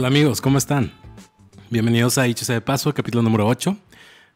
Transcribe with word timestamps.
Hola 0.00 0.08
amigos, 0.08 0.40
¿cómo 0.40 0.56
están? 0.56 0.94
Bienvenidos 1.68 2.16
a 2.16 2.22
Dicho 2.22 2.50
de 2.50 2.62
Paso, 2.62 2.94
capítulo 2.94 3.22
número 3.22 3.46
8. 3.46 3.76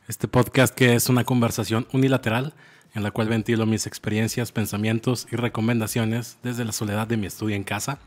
Este 0.09 0.29
podcast 0.29 0.75
que 0.75 0.95
es 0.95 1.09
una 1.09 1.25
conversación 1.25 1.87
unilateral 1.91 2.52
en 2.93 3.02
la 3.02 3.12
cual 3.12 3.30
ventilo 3.30 3.64
mis 3.64 3.87
experiencias, 3.87 4.52
pensamientos 4.52 5.27
y 5.32 5.37
recomendaciones 5.37 6.37
desde 6.42 6.66
la 6.66 6.73
soledad 6.73 7.06
de 7.06 7.16
mi 7.16 7.27
estudio 7.27 7.56
en 7.56 7.64
casa. 7.64 7.98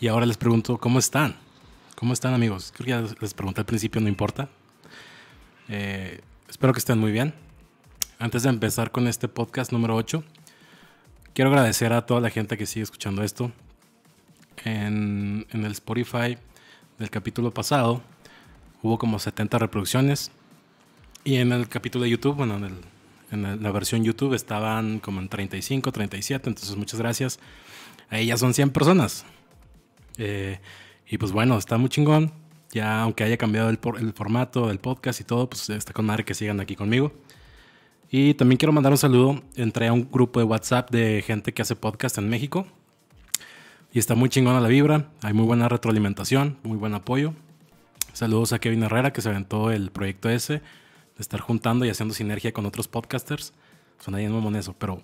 Y 0.00 0.08
ahora 0.08 0.24
les 0.24 0.38
pregunto, 0.38 0.78
¿cómo 0.78 0.98
están? 0.98 1.36
¿Cómo 1.94 2.14
están 2.14 2.32
amigos? 2.32 2.72
Creo 2.74 2.84
que 2.86 3.08
ya 3.08 3.16
les 3.20 3.34
pregunté 3.34 3.60
al 3.60 3.66
principio, 3.66 4.00
no 4.00 4.08
importa. 4.08 4.48
Eh, 5.68 6.22
espero 6.48 6.72
que 6.72 6.78
estén 6.78 6.98
muy 6.98 7.12
bien. 7.12 7.34
Antes 8.18 8.44
de 8.44 8.48
empezar 8.48 8.90
con 8.92 9.08
este 9.08 9.28
podcast 9.28 9.72
número 9.72 9.94
8, 9.94 10.24
quiero 11.34 11.50
agradecer 11.50 11.92
a 11.92 12.06
toda 12.06 12.22
la 12.22 12.30
gente 12.30 12.56
que 12.56 12.64
sigue 12.64 12.84
escuchando 12.84 13.22
esto. 13.22 13.52
En, 14.64 15.46
en 15.50 15.64
el 15.64 15.72
Spotify 15.72 16.38
del 16.98 17.10
capítulo 17.10 17.52
pasado 17.52 18.02
hubo 18.82 18.98
como 18.98 19.18
70 19.18 19.58
reproducciones. 19.58 20.30
Y 21.24 21.36
en 21.36 21.52
el 21.52 21.68
capítulo 21.68 22.04
de 22.04 22.10
YouTube, 22.10 22.36
bueno, 22.36 22.56
en 22.56 22.64
el 22.64 22.74
en 23.30 23.62
la 23.62 23.72
versión 23.72 24.04
YouTube 24.04 24.34
estaban 24.34 25.00
como 25.00 25.20
en 25.20 25.28
35, 25.28 25.90
37, 25.90 26.48
entonces 26.48 26.76
muchas 26.76 27.00
gracias. 27.00 27.38
Ahí 28.08 28.26
ya 28.26 28.36
son 28.36 28.54
100 28.54 28.70
personas. 28.70 29.24
Eh, 30.16 30.60
y 31.08 31.18
pues 31.18 31.32
bueno, 31.32 31.58
está 31.58 31.76
muy 31.76 31.88
chingón. 31.88 32.32
Ya 32.72 33.02
aunque 33.02 33.24
haya 33.24 33.36
cambiado 33.36 33.70
el, 33.70 33.78
el, 33.98 34.12
formato 34.12 34.68
del 34.68 34.78
podcast 34.78 35.20
y 35.20 35.24
todo, 35.24 35.48
pues 35.48 35.70
está 35.70 35.92
con 35.92 36.06
madre 36.06 36.24
que 36.24 36.34
sigan 36.34 36.60
aquí 36.60 36.76
conmigo. 36.76 37.12
Y 38.10 38.34
también 38.34 38.58
quiero 38.58 38.72
mandar 38.72 38.92
un 38.92 38.98
saludo. 38.98 39.42
Entré 39.56 39.88
a 39.88 39.92
un 39.92 40.08
grupo 40.10 40.38
de 40.40 40.46
WhatsApp 40.46 40.90
de 40.90 41.22
gente 41.26 41.52
que 41.52 41.62
hace 41.62 41.74
podcast 41.74 42.18
en 42.18 42.28
México. 42.28 42.66
Y 43.92 43.98
está 43.98 44.14
muy 44.14 44.28
chingona 44.28 44.60
la 44.60 44.68
vibra. 44.68 45.10
Hay 45.22 45.32
muy 45.32 45.46
buena 45.46 45.68
retroalimentación, 45.68 46.58
muy 46.62 46.76
buen 46.76 46.94
apoyo. 46.94 47.32
Saludos 48.12 48.52
a 48.52 48.58
Kevin 48.58 48.82
Herrera 48.82 49.12
que 49.12 49.20
se 49.20 49.28
aventó 49.28 49.70
el 49.70 49.90
proyecto 49.90 50.28
ese 50.28 50.54
de 50.54 51.22
estar 51.22 51.40
juntando 51.40 51.84
y 51.84 51.90
haciendo 51.90 52.14
sinergia 52.14 52.52
con 52.52 52.66
otros 52.66 52.88
podcasters. 52.88 53.52
Suena 53.98 54.18
bien 54.18 54.32
mamón 54.32 54.56
eso, 54.56 54.74
pero 54.78 55.02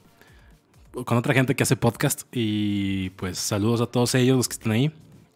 con 1.04 1.16
otra 1.16 1.32
gente 1.34 1.54
que 1.54 1.62
hace 1.62 1.76
podcast. 1.76 2.22
Y 2.32 3.10
pues 3.10 3.38
saludos 3.38 3.80
a 3.80 3.86
todos 3.86 4.14
ellos 4.14 4.36
los 4.36 4.48
que 4.48 4.54
están 4.54 4.72
ahí. 4.72 4.92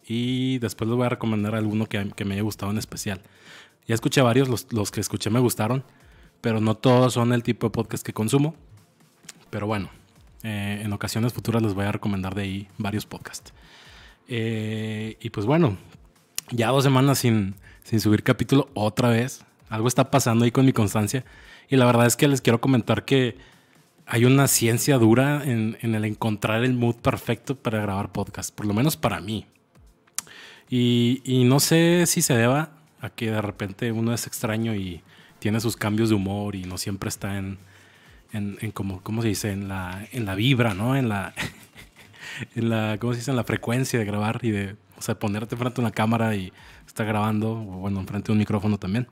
Y 0.07 0.59
después 0.59 0.87
les 0.87 0.95
voy 0.95 1.05
a 1.05 1.09
recomendar 1.09 1.55
alguno 1.55 1.85
que, 1.87 2.11
que 2.15 2.25
me 2.25 2.35
haya 2.35 2.43
gustado 2.43 2.71
en 2.71 2.77
especial. 2.77 3.21
Ya 3.87 3.95
escuché 3.95 4.21
varios, 4.21 4.49
los, 4.49 4.71
los, 4.71 4.91
que 4.91 5.01
escuché 5.01 5.29
me 5.29 5.39
gustaron, 5.39 5.83
pero 6.41 6.61
no 6.61 6.75
todos 6.75 7.13
son 7.13 7.33
el 7.33 7.43
tipo 7.43 7.67
de 7.67 7.71
podcast 7.71 8.05
que 8.05 8.13
consumo. 8.13 8.55
Pero 9.49 9.67
bueno, 9.67 9.89
eh, 10.47 10.81
en 10.81 10.93
ocasiones 10.93 11.33
futuras 11.33 11.61
les 11.61 11.73
voy 11.73 11.83
a 11.83 11.91
recomendar 11.91 12.33
de 12.33 12.43
ahí 12.43 12.67
varios 12.77 13.05
podcasts. 13.05 13.51
Eh, 14.29 15.17
y 15.19 15.29
pues 15.29 15.45
bueno, 15.45 15.77
ya 16.51 16.69
dos 16.69 16.85
semanas 16.85 17.19
sin, 17.19 17.55
sin 17.83 17.99
subir 17.99 18.23
capítulo 18.23 18.69
otra 18.73 19.09
vez. 19.09 19.43
Algo 19.67 19.89
está 19.89 20.09
pasando 20.09 20.45
ahí 20.45 20.51
con 20.51 20.65
mi 20.65 20.71
constancia. 20.71 21.25
Y 21.67 21.75
la 21.75 21.85
verdad 21.85 22.05
es 22.05 22.15
que 22.15 22.29
les 22.29 22.39
quiero 22.39 22.61
comentar 22.61 23.03
que 23.03 23.35
hay 24.05 24.23
una 24.23 24.47
ciencia 24.47 24.97
dura 24.97 25.43
en, 25.43 25.77
el 25.81 26.05
encontrar 26.05 26.63
el 26.63 26.73
mood 26.73 26.95
perfecto 26.95 27.55
para 27.55 27.81
grabar 27.81 28.13
podcast, 28.13 28.55
por 28.55 28.65
lo 28.65 28.73
menos 28.73 28.95
para 28.95 29.19
mí. 29.19 29.47
Y, 30.69 31.43
no 31.45 31.59
sé 31.59 32.05
si 32.05 32.21
se 32.21 32.37
deba 32.37 32.71
a 33.01 33.09
que 33.09 33.31
de 33.31 33.41
repente 33.41 33.91
uno 33.91 34.13
es 34.13 34.27
extraño 34.27 34.75
y 34.75 35.01
tiene 35.39 35.59
sus 35.59 35.75
cambios 35.75 36.07
de 36.07 36.15
humor 36.15 36.55
y 36.55 36.63
no 36.63 36.77
siempre 36.77 37.09
está 37.09 37.37
en, 37.37 37.57
en, 38.33 38.57
como, 38.71 39.01
¿cómo 39.01 39.21
se 39.21 39.29
dice? 39.29 39.51
En 39.51 39.67
la, 39.67 40.07
en 40.11 40.25
la 40.25 40.35
vibra, 40.35 40.73
¿no? 40.73 40.95
En 40.95 41.09
la, 41.09 41.33
en 42.55 42.69
la, 42.69 42.97
¿cómo 42.99 43.13
se 43.13 43.19
dice? 43.19 43.31
En 43.31 43.37
la 43.37 43.43
frecuencia 43.43 43.99
de 43.99 44.05
grabar 44.05 44.39
y 44.43 44.51
de, 44.51 44.75
o 44.97 45.01
sea, 45.01 45.17
ponerte 45.17 45.55
frente 45.55 45.81
a 45.81 45.83
una 45.83 45.91
cámara 45.91 46.35
y 46.35 46.51
estar 46.85 47.05
grabando, 47.05 47.51
o 47.51 47.79
bueno, 47.79 48.03
frente 48.03 48.31
a 48.31 48.33
un 48.33 48.39
micrófono 48.39 48.77
también. 48.77 49.07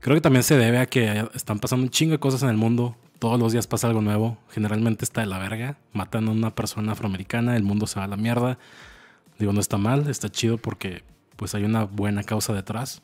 Creo 0.00 0.16
que 0.16 0.22
también 0.22 0.42
se 0.42 0.56
debe 0.56 0.78
a 0.78 0.86
que 0.86 1.28
están 1.34 1.58
pasando 1.58 1.84
un 1.84 1.90
chingo 1.90 2.12
de 2.12 2.18
cosas 2.18 2.42
en 2.42 2.48
el 2.48 2.56
mundo. 2.56 2.96
Todos 3.18 3.38
los 3.38 3.52
días 3.52 3.66
pasa 3.66 3.86
algo 3.86 4.00
nuevo. 4.00 4.38
Generalmente 4.50 5.04
está 5.04 5.20
de 5.20 5.26
la 5.26 5.38
verga. 5.38 5.76
Matan 5.92 6.26
a 6.28 6.30
una 6.30 6.54
persona 6.54 6.92
afroamericana, 6.92 7.54
el 7.54 7.62
mundo 7.62 7.86
se 7.86 7.98
va 7.98 8.06
a 8.06 8.08
la 8.08 8.16
mierda. 8.16 8.58
Digo, 9.38 9.52
no 9.52 9.60
está 9.60 9.76
mal, 9.76 10.08
está 10.08 10.30
chido 10.30 10.56
porque 10.56 11.02
pues 11.36 11.54
hay 11.54 11.64
una 11.64 11.84
buena 11.84 12.22
causa 12.22 12.54
detrás. 12.54 13.02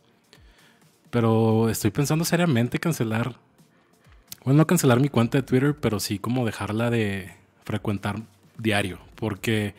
Pero 1.11 1.69
estoy 1.69 1.91
pensando 1.91 2.25
seriamente 2.25 2.79
cancelar. 2.79 3.37
Bueno, 4.47 4.59
no 4.59 4.67
cancelar 4.69 5.01
mi 5.01 5.09
cuenta 5.09 5.39
de 5.39 5.43
Twitter, 5.43 5.75
pero 5.75 5.99
sí 5.99 6.21
como 6.21 6.47
dejarla 6.47 6.89
de 6.89 7.33
frecuentar 7.65 8.23
diario. 8.57 9.01
Porque 9.17 9.75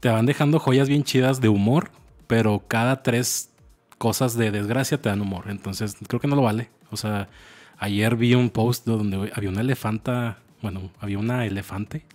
te 0.00 0.08
van 0.08 0.24
dejando 0.24 0.58
joyas 0.58 0.88
bien 0.88 1.04
chidas 1.04 1.42
de 1.42 1.50
humor, 1.50 1.90
pero 2.26 2.64
cada 2.66 3.02
tres 3.02 3.50
cosas 3.98 4.38
de 4.38 4.50
desgracia 4.50 5.02
te 5.02 5.10
dan 5.10 5.20
humor. 5.20 5.50
Entonces, 5.50 5.98
creo 6.08 6.18
que 6.18 6.28
no 6.28 6.34
lo 6.34 6.40
vale. 6.40 6.70
O 6.90 6.96
sea, 6.96 7.28
ayer 7.76 8.16
vi 8.16 8.34
un 8.34 8.48
post 8.48 8.86
donde 8.86 9.30
había 9.34 9.50
una 9.50 9.60
elefanta, 9.60 10.38
bueno, 10.62 10.90
había 10.98 11.18
una 11.18 11.44
elefante 11.44 12.06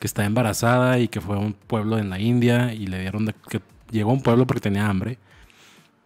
que 0.00 0.08
está 0.08 0.24
embarazada 0.24 0.98
y 0.98 1.06
que 1.06 1.20
fue 1.20 1.36
a 1.36 1.38
un 1.38 1.52
pueblo 1.52 1.96
en 1.96 2.10
la 2.10 2.18
India 2.18 2.74
y 2.74 2.88
le 2.88 2.98
dieron 2.98 3.32
que 3.48 3.60
llegó 3.92 4.10
a 4.10 4.14
un 4.14 4.22
pueblo 4.22 4.48
porque 4.48 4.62
tenía 4.62 4.88
hambre. 4.88 5.18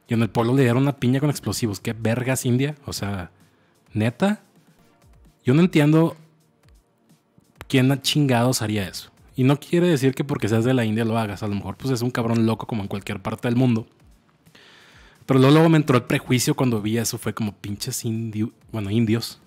Y 0.06 0.12
en 0.12 0.20
el 0.20 0.28
pueblo 0.28 0.52
le 0.54 0.64
dieron 0.64 0.82
una 0.82 0.96
piña 0.96 1.18
con 1.18 1.30
explosivos. 1.30 1.80
¿Qué 1.80 1.94
vergas 1.94 2.44
India? 2.44 2.74
O 2.84 2.92
sea, 2.92 3.30
neta. 3.94 4.42
Yo 5.46 5.54
no 5.54 5.60
entiendo 5.60 6.16
quién 7.68 8.02
chingados 8.02 8.62
haría 8.62 8.88
eso. 8.88 9.12
Y 9.36 9.44
no 9.44 9.60
quiere 9.60 9.86
decir 9.86 10.12
que 10.12 10.24
porque 10.24 10.48
seas 10.48 10.64
de 10.64 10.74
la 10.74 10.84
India 10.84 11.04
lo 11.04 11.16
hagas. 11.16 11.44
A 11.44 11.46
lo 11.46 11.54
mejor 11.54 11.76
pues 11.76 11.92
es 11.92 12.02
un 12.02 12.10
cabrón 12.10 12.46
loco 12.46 12.66
como 12.66 12.82
en 12.82 12.88
cualquier 12.88 13.22
parte 13.22 13.46
del 13.46 13.56
mundo. 13.56 13.86
Pero 15.24 15.38
luego, 15.38 15.68
me 15.68 15.76
entró 15.76 15.96
el 15.96 16.02
prejuicio 16.02 16.56
cuando 16.56 16.82
vi 16.82 16.98
eso. 16.98 17.16
Fue 17.16 17.32
como 17.32 17.52
pinches 17.52 18.04
indios. 18.04 18.50
Bueno, 18.72 18.90
indios. 18.90 19.40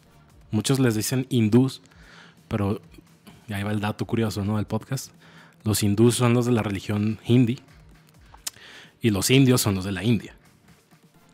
Muchos 0.51 0.79
les 0.79 0.95
dicen 0.95 1.27
hindús. 1.29 1.81
Pero 2.47 2.81
ahí 3.49 3.63
va 3.63 3.71
el 3.71 3.81
dato 3.81 4.05
curioso, 4.05 4.45
¿no? 4.45 4.55
Del 4.55 4.67
podcast. 4.67 5.11
Los 5.65 5.83
hindús 5.83 6.15
son 6.15 6.33
los 6.33 6.45
de 6.45 6.53
la 6.53 6.63
religión 6.63 7.19
hindi. 7.25 7.59
Y 9.01 9.09
los 9.09 9.29
indios 9.31 9.59
son 9.59 9.75
los 9.75 9.83
de 9.83 9.91
la 9.91 10.03
India. 10.03 10.33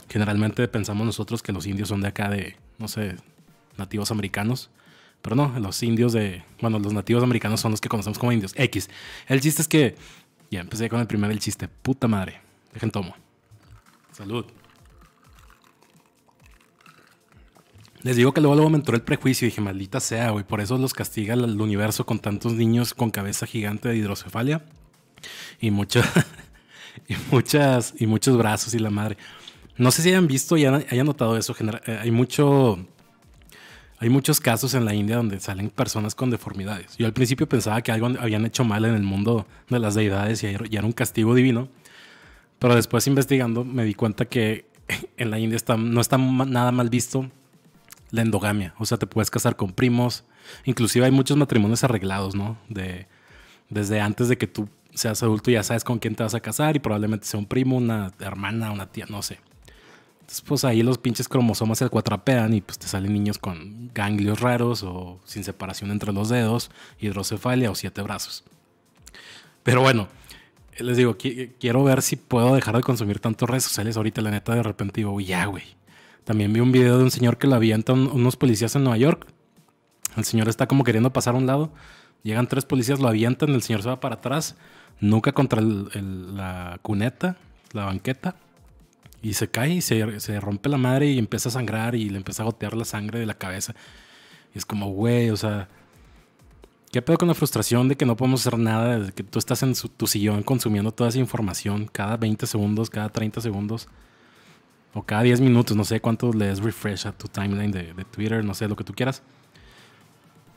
Generalmente 0.09 0.67
pensamos 0.67 1.05
nosotros 1.05 1.43
que 1.43 1.51
los 1.51 1.67
indios 1.67 1.89
son 1.89 2.01
de 2.01 2.07
acá 2.07 2.29
de, 2.29 2.55
no 2.79 2.87
sé, 2.87 3.15
nativos 3.77 4.11
americanos. 4.11 4.69
Pero 5.21 5.35
no, 5.35 5.57
los 5.59 5.81
indios 5.83 6.13
de. 6.13 6.43
Bueno, 6.61 6.79
los 6.79 6.93
nativos 6.93 7.23
americanos 7.23 7.59
son 7.59 7.71
los 7.71 7.81
que 7.81 7.89
conocemos 7.89 8.19
como 8.19 8.31
indios. 8.31 8.53
X. 8.55 8.89
El 9.27 9.41
chiste 9.41 9.61
es 9.61 9.67
que. 9.67 9.95
Ya 10.51 10.61
empecé 10.61 10.89
con 10.89 10.99
el 10.99 11.07
primer 11.07 11.31
el 11.31 11.39
chiste. 11.39 11.67
Puta 11.67 12.07
madre. 12.07 12.39
Dejen 12.73 12.91
tomo. 12.91 13.15
Salud. 14.11 14.45
Les 18.03 18.15
digo 18.15 18.35
que 18.35 18.39
luego, 18.39 18.53
luego 18.53 18.69
me 18.69 18.77
entró 18.77 18.95
el 18.95 19.01
prejuicio 19.01 19.47
y 19.47 19.49
dije, 19.49 19.61
maldita 19.61 19.99
sea, 19.99 20.29
güey. 20.29 20.45
Por 20.45 20.61
eso 20.61 20.77
los 20.77 20.93
castiga 20.93 21.33
el 21.33 21.59
universo 21.59 22.05
con 22.05 22.19
tantos 22.19 22.53
niños 22.53 22.93
con 22.93 23.09
cabeza 23.09 23.47
gigante 23.47 23.89
de 23.89 23.97
hidrocefalia. 23.97 24.63
Y, 25.59 25.71
mucho, 25.71 26.01
y, 27.07 27.15
muchas, 27.31 27.95
y 27.97 28.05
muchos 28.05 28.37
brazos 28.37 28.75
y 28.75 28.79
la 28.79 28.91
madre. 28.91 29.17
No 29.77 29.89
sé 29.89 30.03
si 30.03 30.09
hayan 30.09 30.27
visto 30.27 30.55
y 30.55 30.65
hayan 30.65 31.05
notado 31.05 31.35
eso. 31.35 31.55
Eh, 31.87 31.99
hay 31.99 32.11
mucho. 32.11 32.77
Hay 33.99 34.09
muchos 34.09 34.39
casos 34.39 34.73
en 34.73 34.85
la 34.85 34.93
India 34.93 35.17
donde 35.17 35.39
salen 35.39 35.69
personas 35.69 36.15
con 36.15 36.29
deformidades. 36.29 36.97
Yo 36.97 37.05
al 37.05 37.13
principio 37.13 37.47
pensaba 37.47 37.81
que 37.81 37.91
algo 37.91 38.07
habían 38.19 38.45
hecho 38.45 38.65
mal 38.65 38.83
en 38.85 38.93
el 38.93 39.03
mundo 39.03 39.47
de 39.69 39.79
las 39.79 39.95
deidades 39.95 40.43
y 40.43 40.47
era 40.47 40.85
un 40.85 40.91
castigo 40.91 41.33
divino. 41.33 41.69
Pero 42.59 42.75
después 42.75 43.07
investigando 43.07 43.63
me 43.63 43.85
di 43.85 43.93
cuenta 43.93 44.25
que 44.25 44.65
en 45.17 45.31
la 45.31 45.39
India 45.39 45.55
está, 45.55 45.77
no 45.77 46.01
está 46.01 46.17
nada 46.17 46.71
mal 46.71 46.89
visto 46.89 47.29
la 48.11 48.21
endogamia. 48.21 48.73
O 48.77 48.85
sea, 48.85 48.97
te 48.97 49.07
puedes 49.07 49.29
casar 49.29 49.55
con 49.55 49.71
primos. 49.71 50.23
Inclusive 50.65 51.05
hay 51.05 51.11
muchos 51.11 51.37
matrimonios 51.37 51.83
arreglados, 51.83 52.35
¿no? 52.35 52.57
De, 52.69 53.07
desde 53.69 54.01
antes 54.01 54.29
de 54.29 54.37
que 54.37 54.47
tú 54.47 54.69
seas 54.93 55.21
adulto 55.23 55.51
ya 55.51 55.63
sabes 55.63 55.83
con 55.83 55.99
quién 55.99 56.15
te 56.15 56.23
vas 56.23 56.35
a 56.35 56.39
casar 56.39 56.75
y 56.75 56.79
probablemente 56.79 57.25
sea 57.25 57.39
un 57.39 57.45
primo, 57.45 57.77
una 57.77 58.11
hermana, 58.19 58.71
una 58.71 58.87
tía, 58.87 59.05
no 59.09 59.21
sé. 59.21 59.39
Entonces, 60.25 60.41
pues 60.41 60.65
ahí 60.65 60.81
los 60.81 60.97
pinches 60.97 61.29
cromosomas 61.29 61.77
se 61.77 61.87
cuatrapean 61.87 62.51
y 62.55 62.61
pues 62.61 62.79
te 62.79 62.87
salen 62.87 63.13
niños 63.13 63.37
con 63.37 63.91
ganglios 63.93 64.39
raros 64.41 64.81
o 64.81 65.19
sin 65.23 65.43
separación 65.43 65.91
entre 65.91 66.11
los 66.11 66.29
dedos, 66.29 66.71
hidrocefalia 66.99 67.69
o 67.69 67.75
siete 67.75 68.01
brazos. 68.01 68.43
Pero 69.61 69.81
bueno, 69.81 70.07
les 70.79 70.97
digo, 70.97 71.15
quiero 71.59 71.83
ver 71.83 72.01
si 72.01 72.15
puedo 72.15 72.55
dejar 72.55 72.75
de 72.75 72.81
consumir 72.81 73.19
tantos 73.19 73.47
redes 73.47 73.65
sociales 73.65 73.97
ahorita, 73.97 74.23
la 74.23 74.31
neta, 74.31 74.55
de 74.55 74.63
repente 74.63 75.01
digo, 75.01 75.21
ya, 75.21 75.45
güey. 75.45 75.63
También 76.23 76.51
vi 76.51 76.59
un 76.59 76.71
video 76.71 76.97
de 76.97 77.03
un 77.03 77.11
señor 77.11 77.37
que 77.37 77.45
lo 77.45 77.53
avientan 77.53 78.07
unos 78.07 78.35
policías 78.35 78.75
en 78.75 78.83
Nueva 78.83 78.97
York. 78.97 79.27
El 80.17 80.25
señor 80.25 80.49
está 80.49 80.65
como 80.65 80.83
queriendo 80.83 81.13
pasar 81.13 81.35
a 81.35 81.37
un 81.37 81.45
lado. 81.45 81.71
Llegan 82.23 82.47
tres 82.47 82.65
policías, 82.65 82.99
lo 82.99 83.09
avientan, 83.09 83.49
el 83.49 83.61
señor 83.61 83.83
se 83.83 83.89
va 83.89 83.99
para 83.99 84.15
atrás, 84.15 84.55
nunca 84.99 85.33
contra 85.33 85.61
la 85.61 86.79
cuneta, 86.81 87.37
la 87.73 87.85
banqueta, 87.85 88.37
y 89.21 89.33
se 89.33 89.49
cae 89.49 89.75
y 89.75 89.81
se, 89.81 90.19
se, 90.19 90.39
rompe 90.39 90.69
la 90.69 90.77
madre 90.77 91.07
y 91.07 91.17
empieza 91.17 91.49
a 91.49 91.51
sangrar 91.51 91.95
y 91.95 92.09
le 92.09 92.17
empieza 92.17 92.43
a 92.43 92.45
gotear 92.45 92.75
la 92.75 92.85
sangre 92.85 93.19
de 93.19 93.25
la 93.25 93.35
cabeza. 93.35 93.75
Y 94.53 94.57
es 94.57 94.65
como, 94.65 94.91
güey, 94.91 95.29
o 95.29 95.37
sea, 95.37 95.67
¿Qué 96.95 97.01
pedo 97.01 97.17
con 97.17 97.27
la 97.27 97.33
frustración 97.33 97.89
de 97.89 97.97
que 97.97 98.05
no 98.05 98.15
podemos 98.15 98.47
hacer 98.47 98.57
nada? 98.57 98.99
De 98.99 99.11
que 99.11 99.21
tú 99.21 99.37
estás 99.37 99.61
en 99.63 99.73
tu 99.97 100.07
sillón 100.07 100.43
consumiendo 100.43 100.93
toda 100.93 101.09
esa 101.09 101.19
información 101.19 101.89
cada 101.91 102.15
20 102.15 102.47
segundos, 102.47 102.89
cada 102.89 103.09
30 103.09 103.41
segundos 103.41 103.89
o 104.93 105.03
cada 105.03 105.23
10 105.23 105.41
minutos, 105.41 105.75
no 105.75 105.83
sé 105.83 105.99
cuánto 105.99 106.31
le 106.31 106.45
des 106.45 106.61
refresh 106.61 107.05
a 107.05 107.11
tu 107.11 107.27
timeline 107.27 107.69
de, 107.69 107.93
de, 107.93 108.05
Twitter, 108.05 108.45
no 108.45 108.53
sé, 108.53 108.69
lo 108.69 108.77
que 108.77 108.85
tú 108.85 108.93
quieras. 108.93 109.23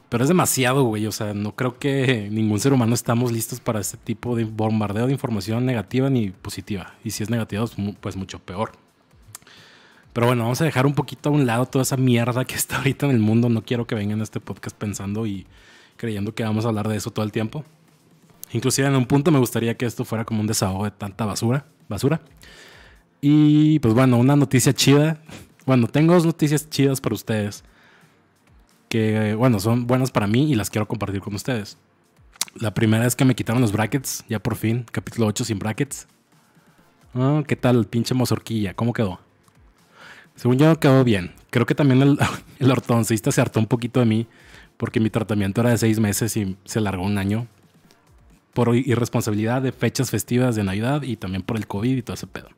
Pero 0.08 0.24
es 0.24 0.28
demasiado, 0.28 0.84
güey. 0.84 1.06
O 1.06 1.12
sea, 1.12 1.34
no 1.34 1.54
creo 1.54 1.78
que 1.78 2.28
ningún 2.30 2.60
ser 2.60 2.72
humano 2.72 2.94
estamos 2.94 3.32
listos 3.32 3.60
para 3.60 3.80
este 3.80 3.96
tipo 3.96 4.36
de 4.36 4.44
bombardeo 4.44 5.06
de 5.06 5.12
información 5.12 5.66
negativa 5.66 6.08
ni 6.08 6.30
positiva. 6.30 6.94
Y 7.04 7.10
si 7.10 7.22
es 7.22 7.30
negativa, 7.30 7.64
pues 8.00 8.16
mucho 8.16 8.38
peor. 8.38 8.72
Pero 10.12 10.26
bueno, 10.26 10.44
vamos 10.44 10.60
a 10.60 10.64
dejar 10.64 10.86
un 10.86 10.94
poquito 10.94 11.28
a 11.28 11.32
un 11.32 11.46
lado 11.46 11.66
toda 11.66 11.82
esa 11.82 11.96
mierda 11.96 12.44
que 12.44 12.54
está 12.56 12.78
ahorita 12.78 13.06
en 13.06 13.12
el 13.12 13.20
mundo. 13.20 13.48
No 13.48 13.62
quiero 13.62 13.86
que 13.86 13.94
vengan 13.94 14.20
a 14.20 14.24
este 14.24 14.40
podcast 14.40 14.76
pensando 14.76 15.26
y 15.26 15.46
creyendo 15.96 16.34
que 16.34 16.42
vamos 16.42 16.64
a 16.64 16.68
hablar 16.68 16.88
de 16.88 16.96
eso 16.96 17.10
todo 17.10 17.24
el 17.24 17.32
tiempo. 17.32 17.64
Inclusive 18.52 18.88
en 18.88 18.96
un 18.96 19.06
punto 19.06 19.30
me 19.30 19.38
gustaría 19.38 19.76
que 19.76 19.84
esto 19.84 20.04
fuera 20.04 20.24
como 20.24 20.40
un 20.40 20.46
desahogo 20.46 20.84
de 20.84 20.90
tanta 20.90 21.26
basura. 21.26 21.66
basura. 21.88 22.20
Y 23.20 23.78
pues 23.80 23.94
bueno, 23.94 24.16
una 24.16 24.36
noticia 24.36 24.72
chida. 24.72 25.20
Bueno, 25.66 25.86
tengo 25.86 26.14
dos 26.14 26.24
noticias 26.24 26.70
chidas 26.70 27.00
para 27.00 27.14
ustedes. 27.14 27.62
Que 28.88 29.34
bueno, 29.34 29.60
son 29.60 29.86
buenas 29.86 30.10
para 30.10 30.26
mí 30.26 30.50
y 30.50 30.54
las 30.54 30.70
quiero 30.70 30.88
compartir 30.88 31.20
con 31.20 31.34
ustedes. 31.34 31.78
La 32.54 32.72
primera 32.72 33.06
es 33.06 33.14
que 33.14 33.24
me 33.24 33.34
quitaron 33.34 33.60
los 33.60 33.72
brackets, 33.72 34.24
ya 34.28 34.38
por 34.38 34.56
fin, 34.56 34.86
capítulo 34.90 35.26
8 35.26 35.44
sin 35.44 35.58
brackets. 35.58 36.06
Oh, 37.14 37.42
¿Qué 37.46 37.56
tal, 37.56 37.86
pinche 37.86 38.14
mozorquilla? 38.14 38.74
¿Cómo 38.74 38.92
quedó? 38.92 39.20
Según 40.34 40.58
yo 40.58 40.78
quedó 40.78 41.04
bien. 41.04 41.32
Creo 41.50 41.66
que 41.66 41.74
también 41.74 42.02
el, 42.02 42.18
el 42.58 42.70
ortodoncista 42.70 43.32
se 43.32 43.40
hartó 43.40 43.60
un 43.60 43.66
poquito 43.66 44.00
de 44.00 44.06
mí 44.06 44.26
porque 44.76 45.00
mi 45.00 45.10
tratamiento 45.10 45.60
era 45.60 45.70
de 45.70 45.78
seis 45.78 45.98
meses 46.00 46.36
y 46.36 46.56
se 46.64 46.80
largó 46.80 47.04
un 47.04 47.18
año 47.18 47.46
por 48.54 48.74
irresponsabilidad 48.74 49.62
de 49.62 49.72
fechas 49.72 50.10
festivas 50.10 50.56
de 50.56 50.64
Navidad 50.64 51.02
y 51.02 51.16
también 51.16 51.42
por 51.42 51.56
el 51.56 51.66
COVID 51.66 51.96
y 51.96 52.02
todo 52.02 52.14
ese 52.14 52.26
pedo. 52.26 52.48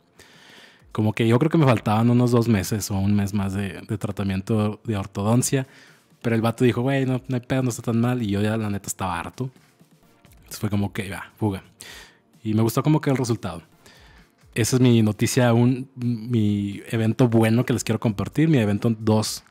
Como 0.93 1.13
que 1.13 1.29
yo 1.29 1.39
creo 1.39 1.51
que 1.51 1.59
me 1.59 1.67
faltaban 1.67 2.11
unos 2.11 2.31
dos 2.31 2.49
meses 2.49 2.91
o 2.91 2.99
un 2.99 3.15
mes 3.15 3.35
más 3.35 3.53
de, 3.53 3.83
tratamiento 3.99 4.81
de 4.85 4.97
ortodoncia, 4.97 5.67
pero 6.23 6.37
el 6.37 6.43
vato 6.43 6.65
dijo, 6.65 6.83
güey, 6.83 7.07
no, 7.07 7.21
no, 7.29 7.35
hay 7.37 7.41
pedo, 7.41 7.63
no 7.63 7.71
está 7.71 7.83
tan 7.83 8.01
mal 8.01 8.23
y 8.23 8.29
yo 8.29 8.41
ya 8.43 8.57
la 8.57 8.71
neta 8.71 8.87
estaba 8.87 9.19
harto. 9.19 9.51
Entonces 10.39 10.59
fue 10.59 10.71
como 10.71 10.93
que, 10.93 11.11
va, 11.11 11.33
fuga. 11.37 11.63
Y 12.43 12.55
me 12.55 12.63
gustó 12.63 12.83
como 12.83 13.01
que 13.01 13.11
el 13.11 13.17
resultado. 13.17 13.63
Esa 14.55 14.77
es 14.77 14.83
mi 14.83 15.03
noticia, 15.03 15.53
un, 15.53 15.89
mi 15.95 16.83
evento 16.91 17.29
bueno 17.29 17.65
que 17.65 17.73
les 17.73 17.85
quiero 17.85 18.01
compartir, 18.01 18.49
mi 18.49 18.59
evento 18.59 18.95
2 18.99 19.45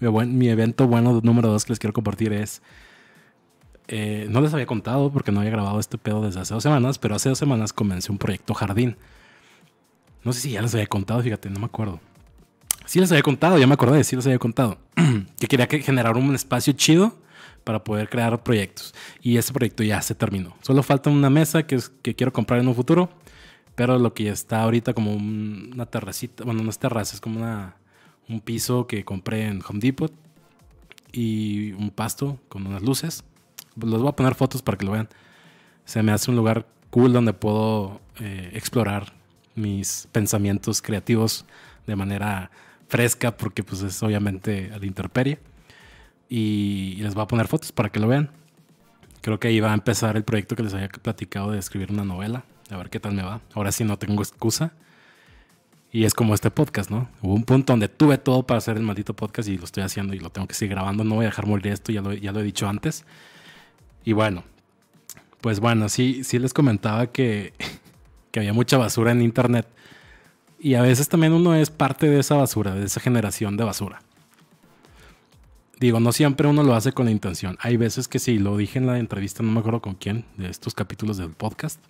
mi, 0.00 0.48
evento 0.48 0.86
bueno 0.86 1.20
número 1.22 1.48
dos 1.48 1.64
que 1.64 1.72
les 1.72 1.78
quiero 1.78 1.94
compartir 1.94 2.32
es. 2.32 2.62
Eh, 3.88 4.26
no 4.28 4.40
les 4.40 4.52
había 4.52 4.66
contado 4.66 5.12
porque 5.12 5.30
no 5.30 5.38
había 5.38 5.52
grabado 5.52 5.78
este 5.78 5.96
pedo 5.96 6.20
desde 6.20 6.40
hace 6.40 6.54
dos 6.54 6.62
semanas, 6.62 6.98
pero 6.98 7.14
hace 7.14 7.28
dos 7.28 7.38
semanas 7.38 7.72
comencé 7.72 8.10
un 8.10 8.18
proyecto 8.18 8.52
jardín. 8.52 8.96
No 10.24 10.32
sé 10.32 10.40
si 10.40 10.50
ya 10.50 10.62
les 10.62 10.74
había 10.74 10.88
contado, 10.88 11.22
fíjate, 11.22 11.48
no 11.50 11.60
me 11.60 11.66
acuerdo. 11.66 12.00
Sí 12.86 13.00
les 13.00 13.10
había 13.10 13.22
contado, 13.22 13.58
ya 13.58 13.66
me 13.66 13.74
acordé, 13.74 14.02
sí 14.04 14.16
les 14.16 14.26
había 14.26 14.38
contado. 14.38 14.78
que 15.38 15.46
quería 15.46 15.68
que 15.68 15.80
generar 15.80 16.16
un 16.16 16.34
espacio 16.34 16.72
chido 16.72 17.16
para 17.64 17.82
poder 17.84 18.08
crear 18.08 18.42
proyectos. 18.42 18.94
Y 19.22 19.36
ese 19.36 19.52
proyecto 19.52 19.82
ya 19.82 20.00
se 20.00 20.14
terminó. 20.14 20.56
Solo 20.62 20.82
falta 20.82 21.10
una 21.10 21.30
mesa 21.30 21.66
que, 21.66 21.80
que 22.02 22.14
quiero 22.14 22.32
comprar 22.32 22.60
en 22.60 22.68
un 22.68 22.74
futuro. 22.74 23.10
Pero 23.74 23.98
lo 23.98 24.14
que 24.14 24.24
ya 24.24 24.32
está 24.32 24.62
ahorita 24.62 24.94
como 24.94 25.12
una 25.12 25.84
terracita, 25.84 26.44
bueno, 26.44 26.62
no 26.62 26.70
es 26.70 26.78
terraza, 26.78 27.14
es 27.14 27.20
como 27.20 27.40
una 27.40 27.76
un 28.28 28.40
piso 28.40 28.86
que 28.86 29.04
compré 29.04 29.46
en 29.46 29.62
Home 29.66 29.80
Depot 29.80 30.12
y 31.12 31.72
un 31.72 31.90
pasto 31.90 32.38
con 32.48 32.66
unas 32.66 32.82
luces. 32.82 33.24
Les 33.76 34.00
voy 34.00 34.08
a 34.08 34.12
poner 34.12 34.34
fotos 34.34 34.62
para 34.62 34.78
que 34.78 34.84
lo 34.84 34.92
vean. 34.92 35.08
Se 35.84 36.02
me 36.02 36.12
hace 36.12 36.30
un 36.30 36.36
lugar 36.36 36.66
cool 36.90 37.12
donde 37.12 37.32
puedo 37.32 38.00
eh, 38.20 38.50
explorar 38.54 39.12
mis 39.54 40.08
pensamientos 40.12 40.82
creativos 40.82 41.44
de 41.86 41.96
manera 41.96 42.50
fresca 42.88 43.36
porque 43.36 43.62
pues 43.62 43.82
es 43.82 44.02
obviamente 44.02 44.70
a 44.72 44.78
la 44.78 44.86
intemperie. 44.86 45.38
Y, 46.28 46.96
les 46.96 47.14
voy 47.14 47.22
a 47.22 47.26
poner 47.26 47.46
fotos 47.46 47.72
para 47.72 47.90
que 47.90 48.00
lo 48.00 48.08
vean. 48.08 48.30
Creo 49.20 49.38
que 49.40 49.48
ahí 49.48 49.60
va 49.60 49.72
a 49.72 49.74
empezar 49.74 50.16
el 50.16 50.24
proyecto 50.24 50.56
que 50.56 50.62
les 50.62 50.74
había 50.74 50.88
platicado 50.88 51.52
de 51.52 51.58
escribir 51.58 51.90
una 51.92 52.04
novela. 52.04 52.44
A 52.70 52.76
ver 52.76 52.90
qué 52.90 53.00
tal 53.00 53.14
me 53.14 53.22
va. 53.22 53.40
Ahora 53.54 53.72
sí 53.72 53.84
no 53.84 53.98
tengo 53.98 54.22
excusa. 54.22 54.72
Y 55.92 56.04
es 56.04 56.14
como 56.14 56.34
este 56.34 56.50
podcast, 56.50 56.90
¿no? 56.90 57.08
Hubo 57.22 57.34
un 57.34 57.44
punto 57.44 57.72
donde 57.72 57.88
tuve 57.88 58.18
todo 58.18 58.42
para 58.44 58.58
hacer 58.58 58.76
el 58.76 58.82
maldito 58.82 59.14
podcast 59.14 59.48
y 59.48 59.56
lo 59.56 59.64
estoy 59.64 59.82
haciendo 59.82 60.14
y 60.14 60.18
lo 60.18 60.30
tengo 60.30 60.46
que 60.46 60.54
seguir 60.54 60.74
grabando. 60.74 61.04
No 61.04 61.14
voy 61.14 61.24
a 61.24 61.28
dejar 61.28 61.46
morir 61.46 61.68
esto, 61.68 61.92
ya 61.92 62.02
lo, 62.02 62.12
ya 62.12 62.32
lo 62.32 62.40
he 62.40 62.42
dicho 62.42 62.68
antes. 62.68 63.04
Y 64.04 64.12
bueno, 64.12 64.44
pues 65.40 65.60
bueno, 65.60 65.88
sí, 65.88 66.22
sí 66.24 66.38
les 66.38 66.52
comentaba 66.52 67.06
que, 67.06 67.54
que 68.30 68.40
había 68.40 68.52
mucha 68.52 68.78
basura 68.78 69.12
en 69.12 69.22
internet. 69.22 69.66
Y 70.58 70.74
a 70.74 70.82
veces 70.82 71.08
también 71.08 71.32
uno 71.32 71.54
es 71.54 71.70
parte 71.70 72.08
de 72.08 72.20
esa 72.20 72.36
basura, 72.36 72.74
de 72.74 72.86
esa 72.86 73.00
generación 73.00 73.56
de 73.56 73.64
basura. 73.64 74.00
Digo, 75.78 76.00
no 76.00 76.12
siempre 76.12 76.48
uno 76.48 76.62
lo 76.62 76.74
hace 76.74 76.92
con 76.92 77.04
la 77.04 77.12
intención. 77.12 77.58
Hay 77.60 77.76
veces 77.76 78.08
que 78.08 78.18
sí, 78.18 78.38
lo 78.38 78.56
dije 78.56 78.78
en 78.78 78.86
la 78.86 78.98
entrevista, 78.98 79.42
no 79.42 79.52
me 79.52 79.60
acuerdo 79.60 79.82
con 79.82 79.94
quién, 79.94 80.24
de 80.36 80.48
estos 80.48 80.74
capítulos 80.74 81.18
del 81.18 81.30
podcast 81.30 81.80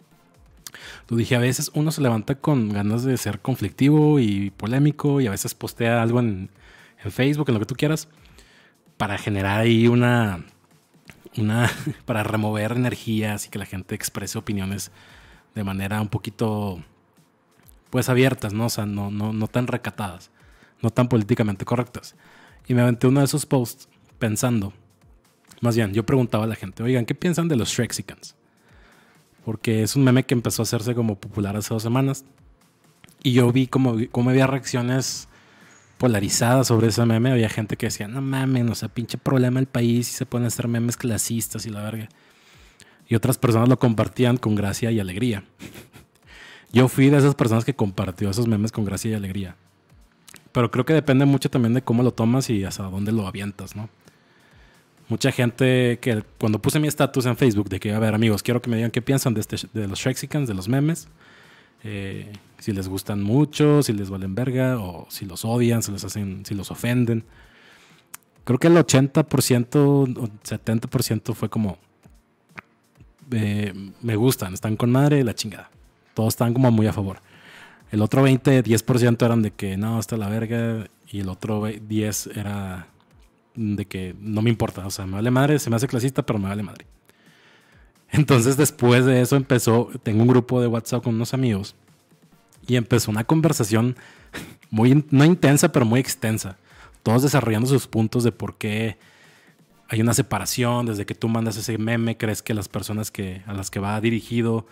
lo 1.09 1.17
dije, 1.17 1.37
a 1.37 1.41
veces 1.41 1.71
uno 1.75 1.91
se 1.91 2.01
levanta 2.01 2.37
con 2.37 2.69
ganas 2.71 3.05
de 3.05 3.17
ser 3.17 3.41
conflictivo 3.41 4.19
y 4.19 4.51
polémico 4.51 5.21
y 5.21 5.27
a 5.27 5.31
veces 5.31 5.55
postea 5.55 6.03
algo 6.03 6.21
en, 6.21 6.51
Facebook, 7.11 7.49
en 7.49 7.55
lo 7.55 7.61
que 7.61 7.67
tú 7.67 7.77
quieras, 7.77 8.09
para 8.97 9.17
generar 9.17 9.61
ahí 9.61 9.87
una, 9.87 10.45
una, 11.37 11.71
para 12.05 12.25
remover 12.25 12.73
energías 12.73 13.47
y 13.47 13.51
que 13.51 13.59
la 13.59 13.67
gente 13.67 13.95
exprese 13.95 14.39
opiniones 14.39 14.91
de 15.55 15.65
manera 15.65 16.01
un 16.01 16.09
poquito, 16.09 16.83
pues 17.97 18.09
abiertas, 18.09 18.53
¿no? 18.53 18.67
O 18.67 18.71
sea, 18.71 18.87
no, 18.87 19.11
no, 19.11 19.33
no 19.33 19.49
tan 19.49 19.67
recatadas, 19.67 20.31
no 20.83 20.91
tan 20.91 21.09
políticamente 21.09 21.65
correctas. 21.65 22.15
Y 22.69 22.75
me 22.75 22.83
aventé 22.83 23.07
uno 23.07 23.21
de 23.21 23.27
esos 23.27 23.47
posts 23.47 23.89
pensando, 24.19 24.73
más 25.61 25.77
bien, 25.77 25.93
yo 25.93 26.05
preguntaba 26.05 26.45
a 26.45 26.47
la 26.47 26.57
gente, 26.57 26.83
oigan, 26.83 27.07
¿qué 27.07 27.15
piensan 27.15 27.49
de 27.49 27.57
los 27.57 27.71
Shrexicans? 27.71 28.37
porque 29.47 29.85
es 29.85 29.95
un 29.95 30.03
meme 30.03 30.25
que 30.25 30.35
empezó 30.35 30.63
a 30.63 30.65
hacerse 30.65 30.97
como 30.97 31.21
popular 31.21 31.57
hace 31.57 31.73
dos 31.73 31.81
semanas. 31.81 32.25
Y 33.23 33.31
yo 33.31 33.53
vi 33.53 33.69
como, 33.69 33.97
como 34.11 34.31
había 34.31 34.49
reacciones 34.49 35.29
polarizadas 35.99 36.67
sobre 36.67 36.89
ese 36.89 37.07
meme. 37.07 37.31
Había 37.31 37.49
gente 37.49 37.77
que 37.77 37.87
decía, 37.87 38.09
no 38.09 38.21
mames, 38.21 38.69
o 38.69 38.75
sea, 38.75 38.89
pinche 38.89 39.19
problema 39.19 39.61
el 39.61 39.67
país 39.67 40.11
y 40.11 40.15
se 40.15 40.27
pueden 40.27 40.49
hacer 40.49 40.67
memes 40.67 40.97
clasistas 40.97 41.65
y 41.65 41.71
la 41.71 41.81
verga. 41.81 42.09
Y 43.07 43.15
otras 43.15 43.39
personas 43.39 43.69
lo 43.69 43.79
compartían 43.79 44.37
con 44.37 44.57
gracia 44.57 44.91
y 44.91 44.99
alegría. 44.99 45.45
Yo 46.73 46.89
fui 46.89 47.11
de 47.11 47.19
esas 47.19 47.35
personas 47.35 47.65
que 47.65 47.75
compartió 47.75 48.31
esos 48.31 48.47
memes 48.47 48.73
con 48.73 48.85
gracia 48.85 49.11
y 49.11 49.15
alegría. 49.15 49.57
Pero 50.53 50.71
creo 50.71 50.85
que 50.85 50.95
depende 50.95 51.25
mucho 51.27 51.51
también 51.51 51.75
de 51.75 51.83
cómo 51.83 52.03
lo 52.03 52.13
tomas 52.13 52.49
y 52.51 52.65
hasta 52.65 52.85
dónde 52.85 53.13
lo 53.13 53.27
avientas, 53.27 53.77
¿no? 53.77 53.89
mucha 55.09 55.31
gente 55.33 55.99
que 56.01 56.23
cuando 56.39 56.61
puse 56.61 56.81
mi 56.81 56.89
estatus 56.89 57.27
en 57.27 57.37
Facebook 57.37 57.69
de 57.69 57.81
que, 57.81 57.93
a 57.93 57.99
ver, 57.99 58.15
amigos, 58.15 58.43
quiero 58.43 58.61
que 58.61 58.71
me 58.71 58.77
digan 58.77 58.91
qué 58.91 59.03
piensan 59.03 59.35
de, 59.35 59.41
este, 59.41 59.57
de 59.73 59.87
los 59.87 59.99
Shrexicans, 59.99 60.49
de 60.49 60.55
los 60.55 60.69
memes. 60.69 61.09
Eh, 61.85 62.33
si 62.59 62.73
les 62.73 62.89
gustan 62.89 63.23
mucho, 63.23 63.83
si 63.83 63.93
les 63.93 64.11
valen 64.11 64.35
verga, 64.35 64.79
o 64.79 65.07
si 65.09 65.25
los 65.27 65.45
odian, 65.45 65.83
si, 65.83 65.93
les 65.93 66.05
hacen, 66.05 66.45
si 66.45 66.55
los 66.55 66.71
ofenden. 66.71 67.25
Creo 68.45 68.59
que 68.59 68.69
el 68.69 68.77
80% 68.77 69.77
o 69.77 70.07
70% 70.07 71.35
fue 71.35 71.49
como, 71.49 71.79
eh, 73.31 73.73
me 74.03 74.17
gustan, 74.17 74.55
están 74.55 74.77
con 74.77 74.91
madre 74.91 75.23
la 75.23 75.35
chingada. 75.35 75.71
Todos 76.17 76.29
están 76.29 76.55
como 76.55 76.71
muy 76.71 76.87
a 76.87 76.95
favor. 76.95 77.19
El 77.93 78.01
otro 78.01 78.23
20, 78.23 78.65
10% 78.65 79.23
eran 79.23 79.43
de 79.43 79.51
que 79.51 79.77
no, 79.77 80.01
está 80.01 80.17
la 80.17 80.31
verga. 80.31 80.89
Y 81.13 81.21
el 81.21 81.29
otro 81.29 81.67
10 81.67 82.29
era 82.29 82.87
de 83.55 83.85
que 83.85 84.17
no 84.19 84.41
me 84.41 84.49
importa, 84.49 84.87
o 84.87 84.91
sea, 84.91 85.05
me 85.05 85.13
vale 85.13 85.31
madre, 85.31 85.59
se 85.59 85.69
me 85.69 85.77
hace 85.77 85.87
clasista, 85.87 86.25
pero 86.25 86.39
me 86.39 86.49
vale 86.49 86.63
madre. 86.63 86.87
Entonces 88.11 88.57
después 88.57 89.05
de 89.05 89.21
eso 89.21 89.37
empezó, 89.37 89.91
tengo 90.03 90.23
un 90.23 90.29
grupo 90.29 90.63
de 90.63 90.69
WhatsApp 90.69 91.05
con 91.05 91.17
unos 91.17 91.35
amigos 91.35 91.75
y 92.67 92.77
empezó 92.77 93.11
una 93.11 93.25
conversación 93.25 93.95
muy, 94.71 95.05
no 95.11 95.25
intensa, 95.27 95.71
pero 95.71 95.85
muy 95.85 96.01
extensa. 96.01 96.57
Todos 97.03 97.25
desarrollando 97.25 97.69
sus 97.69 97.87
puntos 97.87 98.25
de 98.25 98.33
por 98.33 98.57
qué 98.57 98.97
hay 99.91 100.01
una 100.01 100.15
separación, 100.15 100.87
desde 100.87 101.05
que 101.05 101.15
tú 101.15 101.29
mandas 101.29 101.59
ese 101.59 101.77
meme, 101.77 102.17
crees 102.17 102.41
que 102.41 102.55
las 102.55 102.69
personas 102.69 103.11
que, 103.11 103.43
a 103.47 103.53
las 103.53 103.71
que 103.71 103.81
va 103.81 104.01
dirigido 104.01 104.67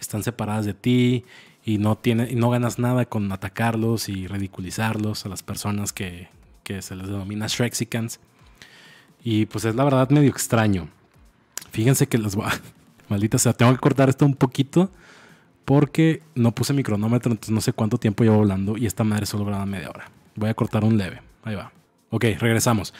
están 0.00 0.22
separadas 0.22 0.66
de 0.66 0.74
ti 0.74 1.24
y 1.64 1.78
no, 1.78 1.96
tiene, 1.96 2.28
y 2.30 2.34
no 2.34 2.50
ganas 2.50 2.78
nada 2.78 3.04
con 3.04 3.30
atacarlos 3.32 4.08
y 4.08 4.26
ridiculizarlos 4.26 5.26
a 5.26 5.28
las 5.28 5.42
personas 5.42 5.92
que, 5.92 6.28
que 6.64 6.82
se 6.82 6.96
les 6.96 7.06
denomina 7.06 7.46
Shrexicans. 7.46 8.20
Y 9.22 9.46
pues 9.46 9.64
es 9.64 9.74
la 9.74 9.84
verdad 9.84 10.08
medio 10.10 10.30
extraño. 10.30 10.88
Fíjense 11.70 12.06
que 12.06 12.18
va. 12.18 12.52
Maldita 13.08 13.38
sea, 13.38 13.52
tengo 13.52 13.72
que 13.72 13.78
cortar 13.78 14.08
esto 14.08 14.24
un 14.24 14.34
poquito 14.34 14.90
porque 15.64 16.22
no 16.34 16.52
puse 16.52 16.72
mi 16.72 16.82
cronómetro, 16.82 17.30
entonces 17.30 17.54
no 17.54 17.60
sé 17.60 17.72
cuánto 17.72 17.98
tiempo 17.98 18.24
llevo 18.24 18.38
hablando 18.38 18.76
y 18.76 18.86
esta 18.86 19.04
madre 19.04 19.26
solo 19.26 19.44
graba 19.44 19.66
media 19.66 19.90
hora. 19.90 20.10
Voy 20.34 20.48
a 20.48 20.54
cortar 20.54 20.84
un 20.84 20.96
leve. 20.96 21.20
Ahí 21.44 21.54
va. 21.54 21.72
Ok, 22.10 22.24
regresamos. 22.38 22.94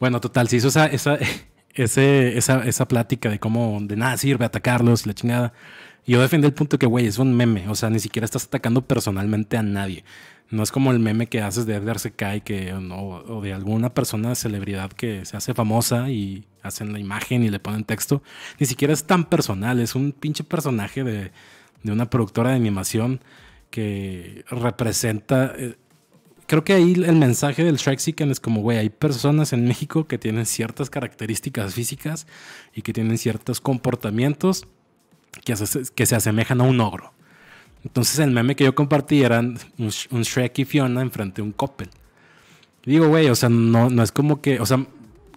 Bueno, 0.00 0.20
total, 0.20 0.48
se 0.48 0.56
hizo 0.56 0.68
esa, 0.68 0.86
esa, 0.86 1.18
ese, 1.74 2.36
esa, 2.36 2.64
esa 2.64 2.88
plática 2.88 3.28
de 3.28 3.38
cómo 3.38 3.78
de 3.80 3.96
nada 3.96 4.16
sirve 4.16 4.44
atacarlos 4.44 5.04
y 5.04 5.08
la 5.08 5.14
chingada. 5.14 5.52
Yo 6.08 6.22
defendí 6.22 6.46
el 6.46 6.54
punto 6.54 6.78
que, 6.78 6.86
güey, 6.86 7.06
es 7.06 7.18
un 7.18 7.36
meme. 7.36 7.68
O 7.68 7.74
sea, 7.74 7.90
ni 7.90 8.00
siquiera 8.00 8.24
estás 8.24 8.46
atacando 8.46 8.80
personalmente 8.80 9.58
a 9.58 9.62
nadie. 9.62 10.04
No 10.50 10.62
es 10.62 10.72
como 10.72 10.90
el 10.90 10.98
meme 10.98 11.26
que 11.26 11.42
haces 11.42 11.66
de 11.66 11.74
Edgar 11.74 11.98
Secai 11.98 12.40
que, 12.40 12.72
o 12.72 13.42
de 13.42 13.52
alguna 13.52 13.92
persona 13.92 14.34
celebridad 14.34 14.90
que 14.90 15.26
se 15.26 15.36
hace 15.36 15.52
famosa 15.52 16.08
y 16.08 16.46
hacen 16.62 16.94
la 16.94 16.98
imagen 16.98 17.42
y 17.42 17.50
le 17.50 17.60
ponen 17.60 17.84
texto. 17.84 18.22
Ni 18.58 18.64
siquiera 18.64 18.94
es 18.94 19.04
tan 19.04 19.26
personal. 19.26 19.80
Es 19.80 19.94
un 19.94 20.12
pinche 20.12 20.44
personaje 20.44 21.04
de, 21.04 21.30
de 21.82 21.92
una 21.92 22.08
productora 22.08 22.50
de 22.50 22.56
animación 22.56 23.20
que 23.70 24.46
representa. 24.48 25.52
Eh, 25.58 25.76
creo 26.46 26.64
que 26.64 26.72
ahí 26.72 26.94
el 26.94 27.16
mensaje 27.16 27.64
del 27.64 27.76
Shrek 27.76 27.98
Seeker 27.98 28.30
es 28.30 28.40
como, 28.40 28.62
güey, 28.62 28.78
hay 28.78 28.88
personas 28.88 29.52
en 29.52 29.68
México 29.68 30.06
que 30.06 30.16
tienen 30.16 30.46
ciertas 30.46 30.88
características 30.88 31.74
físicas 31.74 32.26
y 32.74 32.80
que 32.80 32.94
tienen 32.94 33.18
ciertos 33.18 33.60
comportamientos 33.60 34.66
que, 35.44 35.54
que 35.94 36.06
se 36.06 36.16
asemejan 36.16 36.60
a 36.60 36.64
un 36.64 36.80
ogro. 36.80 37.12
Entonces 37.84 38.18
el 38.18 38.30
meme 38.30 38.56
que 38.56 38.64
yo 38.64 38.74
compartí 38.74 39.22
era 39.22 39.40
un, 39.40 39.88
Shrek 39.90 40.58
y 40.58 40.64
Fiona 40.64 41.00
enfrente 41.00 41.36
de 41.36 41.42
un 41.42 41.52
Coppel. 41.52 41.88
Digo, 42.84 43.08
güey, 43.08 43.28
o 43.28 43.34
sea, 43.34 43.48
no, 43.48 43.90
no 43.90 44.02
es 44.02 44.12
como 44.12 44.40
que, 44.40 44.60
o 44.60 44.66
sea, 44.66 44.84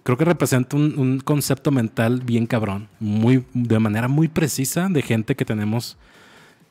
creo 0.02 0.16
que 0.16 0.24
representa 0.24 0.76
un, 0.76 1.20
concepto 1.20 1.70
mental 1.70 2.20
bien 2.20 2.46
cabrón, 2.46 2.88
muy, 2.98 3.44
de 3.52 3.78
manera 3.78 4.08
muy 4.08 4.28
precisa 4.28 4.88
de 4.88 5.02
gente 5.02 5.36
que 5.36 5.44
tenemos, 5.44 5.96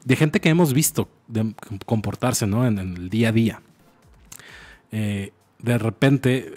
de 0.03 0.15
gente 0.15 0.39
que 0.39 0.49
hemos 0.49 0.73
visto 0.73 1.07
comportarse, 1.85 2.47
¿no? 2.47 2.65
En, 2.65 2.79
el 2.79 3.09
día 3.09 3.29
a 3.29 3.31
día. 3.31 3.61
Eh, 4.91 5.31
de 5.59 5.77
repente 5.77 6.55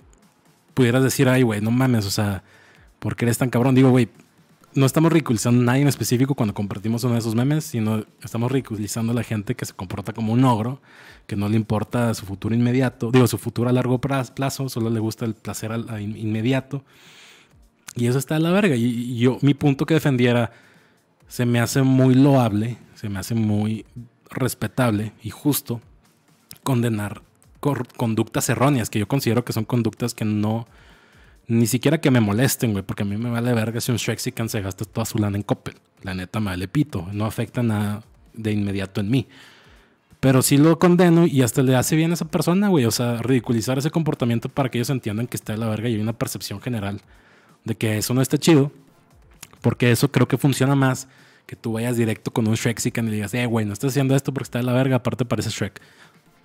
pudieras 0.73 1.03
decir, 1.03 1.29
ay, 1.29 1.43
güey, 1.43 1.61
no 1.61 1.71
mames, 1.71 2.07
o 2.07 2.11
sea, 2.11 2.43
¿por 2.99 3.15
qué 3.15 3.27
eres 3.27 3.39
tan 3.39 3.51
cabrón? 3.51 3.75
Digo, 3.75 3.91
güey, 3.91 4.09
no 4.75 4.87
estamos 4.87 5.13
ridiculizando 5.13 5.63
a 5.63 5.65
nadie 5.65 5.83
en 5.83 5.89
específico 5.89 6.35
cuando 6.35 6.55
compartimos 6.55 7.05
uno 7.05 7.15
de 7.15 7.21
esos 7.21 7.35
memes, 7.35 7.65
sino 7.65 8.05
estamos 8.23 8.51
ridiculizando 8.51 9.13
a 9.13 9.15
la 9.15 9.23
gente 9.23 9.55
que 9.55 9.65
se 9.65 9.73
comporta 9.73 10.13
como 10.13 10.33
un 10.33 10.45
ogro, 10.45 10.81
que 11.27 11.37
no 11.37 11.49
le 11.49 11.57
importa 11.57 12.13
su 12.15 12.27
futuro 12.27 12.55
inmediato, 12.55 13.11
digo, 13.11 13.27
su 13.27 13.39
futuro 13.39 13.69
a 13.71 13.73
largo 13.73 14.01
plazo, 14.01 14.69
solo 14.69 14.91
le 14.91 15.01
gusta 15.01 15.25
el 15.25 15.35
placer 15.35 15.71
inmediato. 15.99 16.85
Y 17.97 18.09
eso 18.09 18.19
está 18.19 18.37
a 18.37 18.41
la 18.41 18.51
verga. 18.51 18.75
Y, 18.75 19.17
yo, 19.17 19.39
mi 19.43 19.55
punto 19.55 19.87
que 19.87 19.95
defendiera, 19.95 20.51
se 21.29 21.47
me 21.47 21.61
hace 21.61 21.83
muy 21.83 22.15
loable, 22.15 22.77
se 22.95 23.09
me 23.09 23.21
hace 23.21 23.35
muy 23.35 23.87
respetable 24.31 25.13
y 25.23 25.31
justo 25.31 25.81
condenar 26.65 27.23
conductas 27.97 28.49
erróneas, 28.49 28.91
que 28.91 28.99
yo 28.99 29.09
considero 29.09 29.45
que 29.45 29.53
son 29.53 29.65
conductas 29.65 30.13
que 30.13 30.25
no 30.25 30.67
ni 31.47 31.67
siquiera 31.67 32.01
que 32.01 32.11
me 32.11 32.21
molesten, 32.21 32.73
güey, 32.73 32.85
porque 32.85 33.03
a 33.03 33.07
mí 33.07 33.17
me 33.17 33.31
vale 33.31 33.53
verga 33.53 33.81
si 33.81 33.93
un 33.93 33.99
Shrexican 33.99 34.49
se 34.49 34.61
gasta 34.63 34.85
toda 34.85 35.05
su 35.05 35.19
lana 35.19 35.37
en 35.37 35.43
Coppel. 35.43 35.75
La 36.03 36.15
neta 36.15 36.41
me 36.41 36.47
vale 36.47 36.69
pito. 36.69 37.09
No 37.13 37.27
afecta 37.27 37.63
nada 37.63 38.03
de 38.33 38.53
inmediato 38.53 39.01
en 39.01 39.11
mí. 39.11 39.29
Pero 40.21 40.41
sí 40.41 40.57
lo 40.57 40.79
condeno 40.79 41.27
y 41.27 41.43
hasta 41.43 41.63
le 41.63 41.77
hace 41.77 41.97
bien 41.97 42.11
a 42.11 42.15
esa 42.15 42.25
persona, 42.27 42.69
güey. 42.69 42.87
O 42.87 42.91
sea, 42.91 43.21
ridiculizar 43.21 43.77
ese 43.77 43.91
comportamiento 43.91 44.49
para 44.49 44.71
que 44.71 44.79
ellos 44.79 44.91
entiendan 44.91 45.27
que 45.27 45.37
está 45.37 45.53
de 45.53 45.59
la 45.59 45.69
verga 45.69 45.89
y 45.89 45.95
hay 45.95 46.01
una 46.01 46.15
percepción 46.15 46.63
general 46.63 47.03
de 47.65 47.75
que 47.75 47.99
eso 47.99 48.15
no 48.15 48.23
está 48.23 48.39
chido. 48.39 48.73
Porque 49.61 49.91
eso 49.91 50.11
creo 50.11 50.27
que 50.27 50.39
funciona 50.39 50.75
más 50.75 51.09
que 51.47 51.57
tú 51.57 51.73
vayas 51.75 51.99
directo 51.99 52.31
con 52.33 52.47
un 52.49 52.55
Shrexican 52.55 53.07
y 53.07 53.11
le 53.11 53.17
digas, 53.17 53.35
eh, 53.35 53.45
güey, 53.45 53.67
no 53.67 53.75
estás 53.75 53.91
haciendo 53.93 54.17
esto 54.17 54.33
porque 54.33 54.45
está 54.45 54.59
de 54.59 54.65
la 54.65 54.73
verga, 54.73 54.97
aparte 54.97 55.27
parece 55.27 55.51
Shrek. 55.51 55.81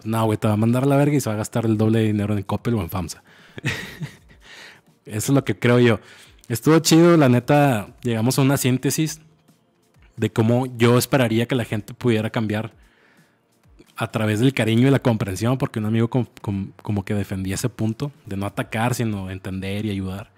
No, 0.03 0.25
güey, 0.25 0.37
te 0.37 0.47
va 0.47 0.55
a 0.55 0.57
mandar 0.57 0.83
a 0.83 0.85
la 0.85 0.97
verga 0.97 1.15
y 1.15 1.21
se 1.21 1.29
va 1.29 1.35
a 1.35 1.37
gastar 1.37 1.65
el 1.65 1.77
doble 1.77 1.99
de 1.99 2.05
dinero 2.05 2.37
en 2.37 2.43
Coppel 2.43 2.73
o 2.73 2.81
en 2.81 2.89
FAMSA. 2.89 3.23
Eso 5.09 5.31
es 5.31 5.35
lo 5.35 5.43
que 5.43 5.57
creo 5.57 5.79
yo. 5.79 5.99
Estuvo 6.47 6.79
chido, 6.79 7.17
la 7.17 7.29
neta, 7.29 7.89
llegamos 8.01 8.39
a 8.39 8.41
una 8.41 8.57
síntesis 8.57 9.21
de 10.17 10.31
cómo 10.31 10.65
yo 10.77 10.97
esperaría 10.97 11.47
que 11.47 11.55
la 11.55 11.65
gente 11.65 11.93
pudiera 11.93 12.29
cambiar 12.29 12.73
a 13.95 14.11
través 14.11 14.39
del 14.39 14.53
cariño 14.53 14.87
y 14.87 14.91
la 14.91 14.99
comprensión, 14.99 15.57
porque 15.57 15.79
un 15.79 15.85
amigo 15.85 16.09
como 16.09 17.05
que 17.05 17.13
defendía 17.13 17.55
ese 17.55 17.69
punto 17.69 18.11
de 18.25 18.37
no 18.37 18.45
atacar, 18.45 18.95
sino 18.95 19.29
entender 19.29 19.85
y 19.85 19.91
ayudar. 19.91 20.31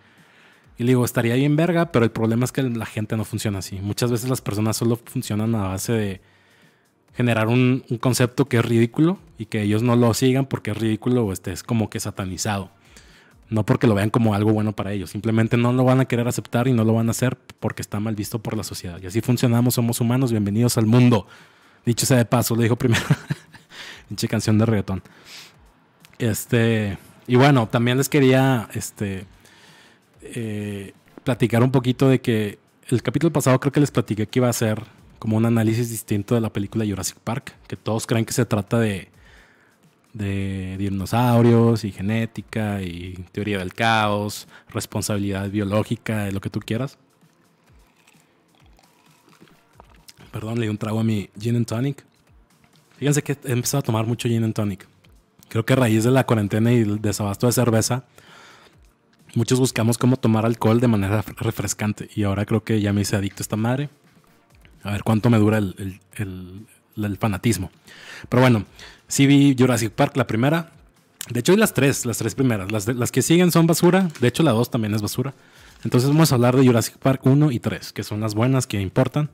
Y 0.77 0.83
le 0.83 0.89
digo, 0.89 1.05
estaría 1.05 1.35
bien 1.35 1.55
verga, 1.55 1.91
pero 1.91 2.03
el 2.03 2.11
problema 2.11 2.43
es 2.43 2.51
que 2.51 2.63
la 2.63 2.87
gente 2.87 3.15
no 3.15 3.23
funciona 3.23 3.59
así. 3.59 3.79
Muchas 3.79 4.09
veces 4.09 4.29
las 4.31 4.41
personas 4.41 4.77
solo 4.77 4.95
funcionan 4.95 5.53
a 5.53 5.67
base 5.67 5.93
de 5.93 6.21
generar 7.13 7.49
un, 7.49 7.83
concepto 7.99 8.45
que 8.45 8.57
es 8.57 8.65
ridículo 8.65 9.19
y 9.37 9.45
que 9.45 9.61
ellos 9.61 9.83
no 9.83 9.95
lo 9.95 10.11
sigan 10.15 10.47
porque 10.47 10.71
es 10.71 10.77
ridículo 10.77 11.25
o 11.25 11.33
este, 11.33 11.51
es 11.51 11.61
como 11.61 11.89
que 11.91 11.99
satanizado. 11.99 12.71
No 13.51 13.65
porque 13.65 13.85
lo 13.85 13.95
vean 13.95 14.09
como 14.09 14.33
algo 14.33 14.53
bueno 14.53 14.71
para 14.71 14.93
ellos, 14.93 15.09
simplemente 15.09 15.57
no 15.57 15.73
lo 15.73 15.83
van 15.83 15.99
a 15.99 16.05
querer 16.05 16.25
aceptar 16.25 16.69
y 16.69 16.73
no 16.73 16.85
lo 16.85 16.93
van 16.93 17.09
a 17.09 17.11
hacer 17.11 17.37
porque 17.59 17.81
está 17.81 17.99
mal 17.99 18.15
visto 18.15 18.39
por 18.39 18.55
la 18.55 18.63
sociedad. 18.63 18.97
Y 19.03 19.07
así 19.07 19.19
funcionamos, 19.19 19.75
somos 19.75 19.99
humanos, 19.99 20.31
bienvenidos 20.31 20.77
al 20.77 20.85
mundo. 20.85 21.27
Dicho 21.85 22.05
sea 22.05 22.15
de 22.15 22.23
paso, 22.23 22.55
lo 22.55 22.61
dijo 22.61 22.77
primero. 22.77 23.03
Pinche 24.07 24.29
canción 24.29 24.57
de 24.57 24.65
reggaetón. 24.65 25.03
Este, 26.17 26.97
y 27.27 27.35
bueno, 27.35 27.67
también 27.67 27.97
les 27.97 28.07
quería 28.07 28.69
este, 28.73 29.25
eh, 30.21 30.93
platicar 31.25 31.61
un 31.61 31.71
poquito 31.71 32.07
de 32.07 32.21
que 32.21 32.57
el 32.87 33.03
capítulo 33.03 33.33
pasado 33.33 33.59
creo 33.59 33.73
que 33.73 33.81
les 33.81 33.91
platiqué 33.91 34.27
que 34.27 34.39
iba 34.39 34.47
a 34.47 34.53
ser 34.53 34.81
como 35.19 35.35
un 35.35 35.45
análisis 35.45 35.89
distinto 35.89 36.35
de 36.35 36.41
la 36.41 36.53
película 36.53 36.85
Jurassic 36.85 37.17
Park, 37.17 37.53
que 37.67 37.75
todos 37.75 38.07
creen 38.07 38.23
que 38.23 38.31
se 38.31 38.45
trata 38.45 38.79
de 38.79 39.10
de 40.13 40.75
dinosaurios 40.77 41.83
y 41.83 41.91
genética 41.91 42.81
y 42.81 43.13
teoría 43.31 43.59
del 43.59 43.73
caos, 43.73 44.47
responsabilidad 44.69 45.49
biológica, 45.49 46.29
lo 46.31 46.41
que 46.41 46.49
tú 46.49 46.59
quieras. 46.59 46.97
Perdón, 50.31 50.59
le 50.59 50.65
di 50.65 50.69
un 50.69 50.77
trago 50.77 50.99
a 50.99 51.03
mi 51.03 51.29
gin 51.39 51.55
and 51.55 51.65
tonic. 51.65 52.05
Fíjense 52.97 53.21
que 53.21 53.37
he 53.43 53.51
empezado 53.51 53.79
a 53.79 53.83
tomar 53.83 54.05
mucho 54.05 54.27
gin 54.27 54.43
and 54.43 54.53
tonic. 54.53 54.87
Creo 55.49 55.65
que 55.65 55.73
a 55.73 55.77
raíz 55.77 56.03
de 56.03 56.11
la 56.11 56.25
cuarentena 56.25 56.71
y 56.71 56.77
el 56.77 57.01
desabasto 57.01 57.47
de 57.47 57.53
cerveza, 57.53 58.05
muchos 59.35 59.59
buscamos 59.59 59.97
cómo 59.97 60.15
tomar 60.15 60.45
alcohol 60.45 60.79
de 60.79 60.87
manera 60.87 61.21
refrescante. 61.37 62.09
Y 62.15 62.23
ahora 62.23 62.45
creo 62.45 62.63
que 62.63 62.79
ya 62.79 62.93
me 62.93 63.01
hice 63.01 63.17
adicto 63.17 63.41
a 63.41 63.43
esta 63.43 63.57
madre. 63.57 63.89
A 64.83 64.91
ver 64.91 65.03
cuánto 65.03 65.29
me 65.29 65.37
dura 65.37 65.57
el 65.57 65.99
fanatismo. 67.19 67.71
Pero 68.29 68.41
bueno, 68.41 68.65
sí 69.07 69.25
vi 69.27 69.55
Jurassic 69.57 69.91
Park, 69.91 70.17
la 70.17 70.27
primera. 70.27 70.71
De 71.29 71.39
hecho, 71.39 71.51
hay 71.51 71.57
las 71.57 71.73
tres, 71.73 72.05
las 72.05 72.17
tres 72.17 72.35
primeras. 72.35 72.71
Las, 72.71 72.87
las 72.87 73.11
que 73.11 73.21
siguen 73.21 73.51
son 73.51 73.67
basura. 73.67 74.09
De 74.19 74.27
hecho, 74.27 74.43
la 74.43 74.51
dos 74.51 74.71
también 74.71 74.93
es 74.93 75.01
basura. 75.01 75.33
Entonces 75.83 76.09
vamos 76.09 76.31
a 76.31 76.35
hablar 76.35 76.55
de 76.55 76.65
Jurassic 76.65 76.97
Park 76.97 77.25
1 77.25 77.51
y 77.51 77.59
3, 77.59 77.93
que 77.93 78.03
son 78.03 78.19
las 78.19 78.35
buenas 78.35 78.67
que 78.67 78.79
importan. 78.79 79.29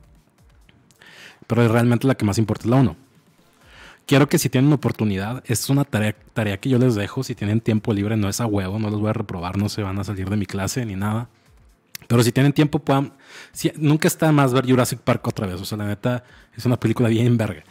Pero 1.46 1.66
realmente 1.68 2.06
la 2.06 2.14
que 2.14 2.24
más 2.24 2.38
importa 2.38 2.64
es 2.64 2.70
la 2.70 2.76
1. 2.76 2.96
Quiero 4.06 4.28
que 4.28 4.38
si 4.38 4.48
tienen 4.48 4.72
oportunidad, 4.72 5.42
es 5.46 5.68
una 5.68 5.84
tarea, 5.84 6.16
tarea 6.32 6.56
que 6.58 6.70
yo 6.70 6.78
les 6.78 6.94
dejo. 6.94 7.22
Si 7.22 7.34
tienen 7.34 7.60
tiempo 7.60 7.92
libre, 7.92 8.16
no 8.16 8.28
es 8.28 8.40
a 8.40 8.46
huevo, 8.46 8.78
no 8.78 8.88
los 8.88 9.00
voy 9.00 9.10
a 9.10 9.12
reprobar, 9.12 9.58
no 9.58 9.68
se 9.68 9.82
van 9.82 9.98
a 9.98 10.04
salir 10.04 10.30
de 10.30 10.36
mi 10.36 10.46
clase 10.46 10.86
ni 10.86 10.96
nada. 10.96 11.28
Pero 12.06 12.22
si 12.22 12.32
tienen 12.32 12.54
tiempo, 12.54 12.78
puedan. 12.78 13.12
nunca 13.76 14.08
está 14.08 14.32
más 14.32 14.54
ver 14.54 14.66
Jurassic 14.66 15.00
Park 15.00 15.26
otra 15.26 15.46
vez. 15.46 15.60
O 15.60 15.66
sea, 15.66 15.76
la 15.76 15.86
neta 15.86 16.24
es 16.58 16.66
una 16.66 16.78
película 16.78 17.08
bien 17.08 17.36
verga. 17.36 17.62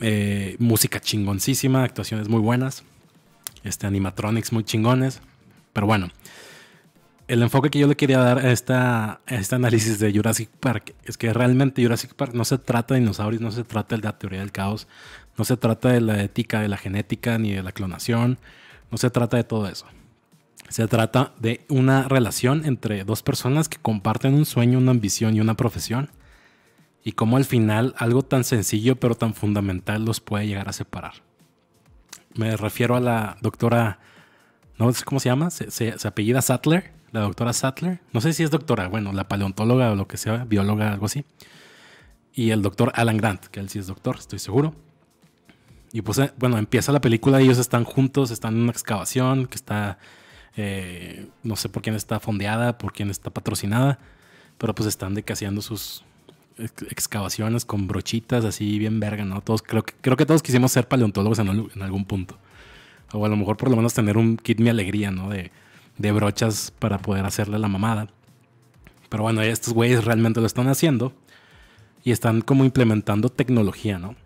Eh, 0.00 0.56
música 0.58 1.00
chingoncísima, 1.00 1.84
actuaciones 1.84 2.28
muy 2.28 2.40
buenas, 2.40 2.82
este, 3.62 3.86
animatronics 3.86 4.52
muy 4.52 4.64
chingones. 4.64 5.20
Pero 5.72 5.86
bueno, 5.86 6.10
el 7.28 7.42
enfoque 7.42 7.70
que 7.70 7.78
yo 7.78 7.86
le 7.86 7.94
quería 7.94 8.18
dar 8.18 8.38
a, 8.38 8.50
esta, 8.50 9.20
este 9.28 9.54
análisis 9.54 10.00
de 10.00 10.12
Jurassic 10.12 10.50
Park 10.50 10.94
es 11.04 11.16
que 11.16 11.32
realmente 11.32 11.82
Jurassic 11.82 12.14
Park 12.14 12.34
no 12.34 12.44
se 12.44 12.58
trata 12.58 12.94
de 12.94 13.00
dinosaurios, 13.00 13.40
no 13.40 13.52
se 13.52 13.62
trata 13.62 13.96
de 13.96 14.02
la 14.02 14.18
teoría 14.18 14.40
del 14.40 14.50
caos, 14.50 14.88
no 15.38 15.44
se 15.44 15.56
trata 15.56 15.90
de 15.90 16.00
la 16.00 16.20
ética 16.22 16.60
de 16.60 16.68
la 16.68 16.76
genética 16.76 17.38
ni 17.38 17.52
de 17.52 17.62
la 17.62 17.70
clonación, 17.70 18.38
no 18.90 18.98
se 18.98 19.10
trata 19.10 19.36
de 19.36 19.44
todo 19.44 19.68
eso. 19.68 19.86
Se 20.68 20.88
trata 20.88 21.34
de 21.38 21.64
una 21.68 22.08
relación 22.08 22.64
entre 22.64 23.04
dos 23.04 23.22
personas 23.22 23.68
que 23.68 23.78
comparten 23.78 24.34
un 24.34 24.44
sueño, 24.44 24.78
una 24.78 24.90
ambición 24.90 25.36
y 25.36 25.40
una 25.40 25.54
profesión 25.54 26.10
y 27.04 27.12
cómo 27.12 27.36
al 27.36 27.44
final 27.44 27.94
algo 27.98 28.22
tan 28.22 28.44
sencillo 28.44 28.96
pero 28.96 29.14
tan 29.14 29.34
fundamental 29.34 30.04
los 30.04 30.20
puede 30.20 30.46
llegar 30.46 30.68
a 30.68 30.72
separar. 30.72 31.14
Me 32.34 32.56
refiero 32.56 32.96
a 32.96 33.00
la 33.00 33.36
doctora, 33.42 33.98
no 34.78 34.92
sé 34.92 35.04
cómo 35.04 35.20
se 35.20 35.28
llama, 35.28 35.50
se, 35.50 35.94
apellida 36.04 36.40
Sattler, 36.40 36.92
la 37.10 37.20
doctora 37.20 37.52
Sattler, 37.52 38.00
no 38.12 38.20
sé 38.20 38.32
si 38.32 38.42
es 38.42 38.50
doctora, 38.50 38.88
bueno, 38.88 39.12
la 39.12 39.28
paleontóloga 39.28 39.92
o 39.92 39.96
lo 39.96 40.08
que 40.08 40.16
sea, 40.16 40.44
bióloga, 40.44 40.92
algo 40.92 41.06
así. 41.06 41.24
Y 42.32 42.50
el 42.50 42.62
doctor 42.62 42.90
Alan 42.94 43.18
Grant, 43.18 43.46
que 43.46 43.60
él 43.60 43.68
sí 43.68 43.78
es 43.78 43.86
doctor, 43.86 44.16
estoy 44.16 44.38
seguro. 44.38 44.74
Y 45.92 46.00
pues, 46.00 46.18
eh, 46.18 46.32
bueno, 46.38 46.56
empieza 46.56 46.90
la 46.90 47.02
película 47.02 47.40
y 47.40 47.44
ellos 47.44 47.58
están 47.58 47.84
juntos, 47.84 48.30
están 48.30 48.54
en 48.54 48.62
una 48.62 48.72
excavación 48.72 49.46
que 49.46 49.56
está, 49.56 49.98
eh, 50.56 51.28
no 51.42 51.56
sé 51.56 51.68
por 51.68 51.82
quién 51.82 51.94
está 51.94 52.18
fondeada, 52.18 52.78
por 52.78 52.94
quién 52.94 53.10
está 53.10 53.30
patrocinada, 53.30 53.98
pero 54.56 54.74
pues 54.74 54.88
están 54.88 55.12
decaseando 55.12 55.60
sus, 55.60 56.02
excavaciones 56.58 57.64
con 57.64 57.86
brochitas 57.86 58.44
así 58.44 58.78
bien 58.78 59.00
verga, 59.00 59.24
¿no? 59.24 59.40
Todos, 59.40 59.62
creo, 59.62 59.82
que, 59.82 59.94
creo 60.00 60.16
que 60.16 60.26
todos 60.26 60.42
quisimos 60.42 60.72
ser 60.72 60.88
paleontólogos 60.88 61.38
en, 61.38 61.48
algún 61.82 62.04
punto. 62.04 62.38
O 63.12 63.24
a 63.24 63.28
lo 63.28 63.36
mejor 63.36 63.56
por 63.56 63.70
lo 63.70 63.76
menos 63.76 63.94
tener 63.94 64.16
un 64.16 64.36
kit 64.36 64.58
mi 64.58 64.68
alegría, 64.68 65.10
¿no? 65.10 65.30
De, 65.30 65.50
brochas 66.12 66.72
para 66.78 66.98
poder 66.98 67.24
hacerle 67.24 67.58
la 67.58 67.68
mamada. 67.68 68.08
Pero 69.08 69.22
bueno, 69.22 69.42
estos 69.42 69.72
güeyes 69.74 70.04
realmente 70.04 70.40
lo 70.40 70.46
están 70.46 70.68
haciendo 70.68 71.12
y 72.02 72.10
están 72.10 72.40
como 72.40 72.64
implementando 72.64 73.28
tecnología, 73.28 73.98
¿no? 73.98 74.16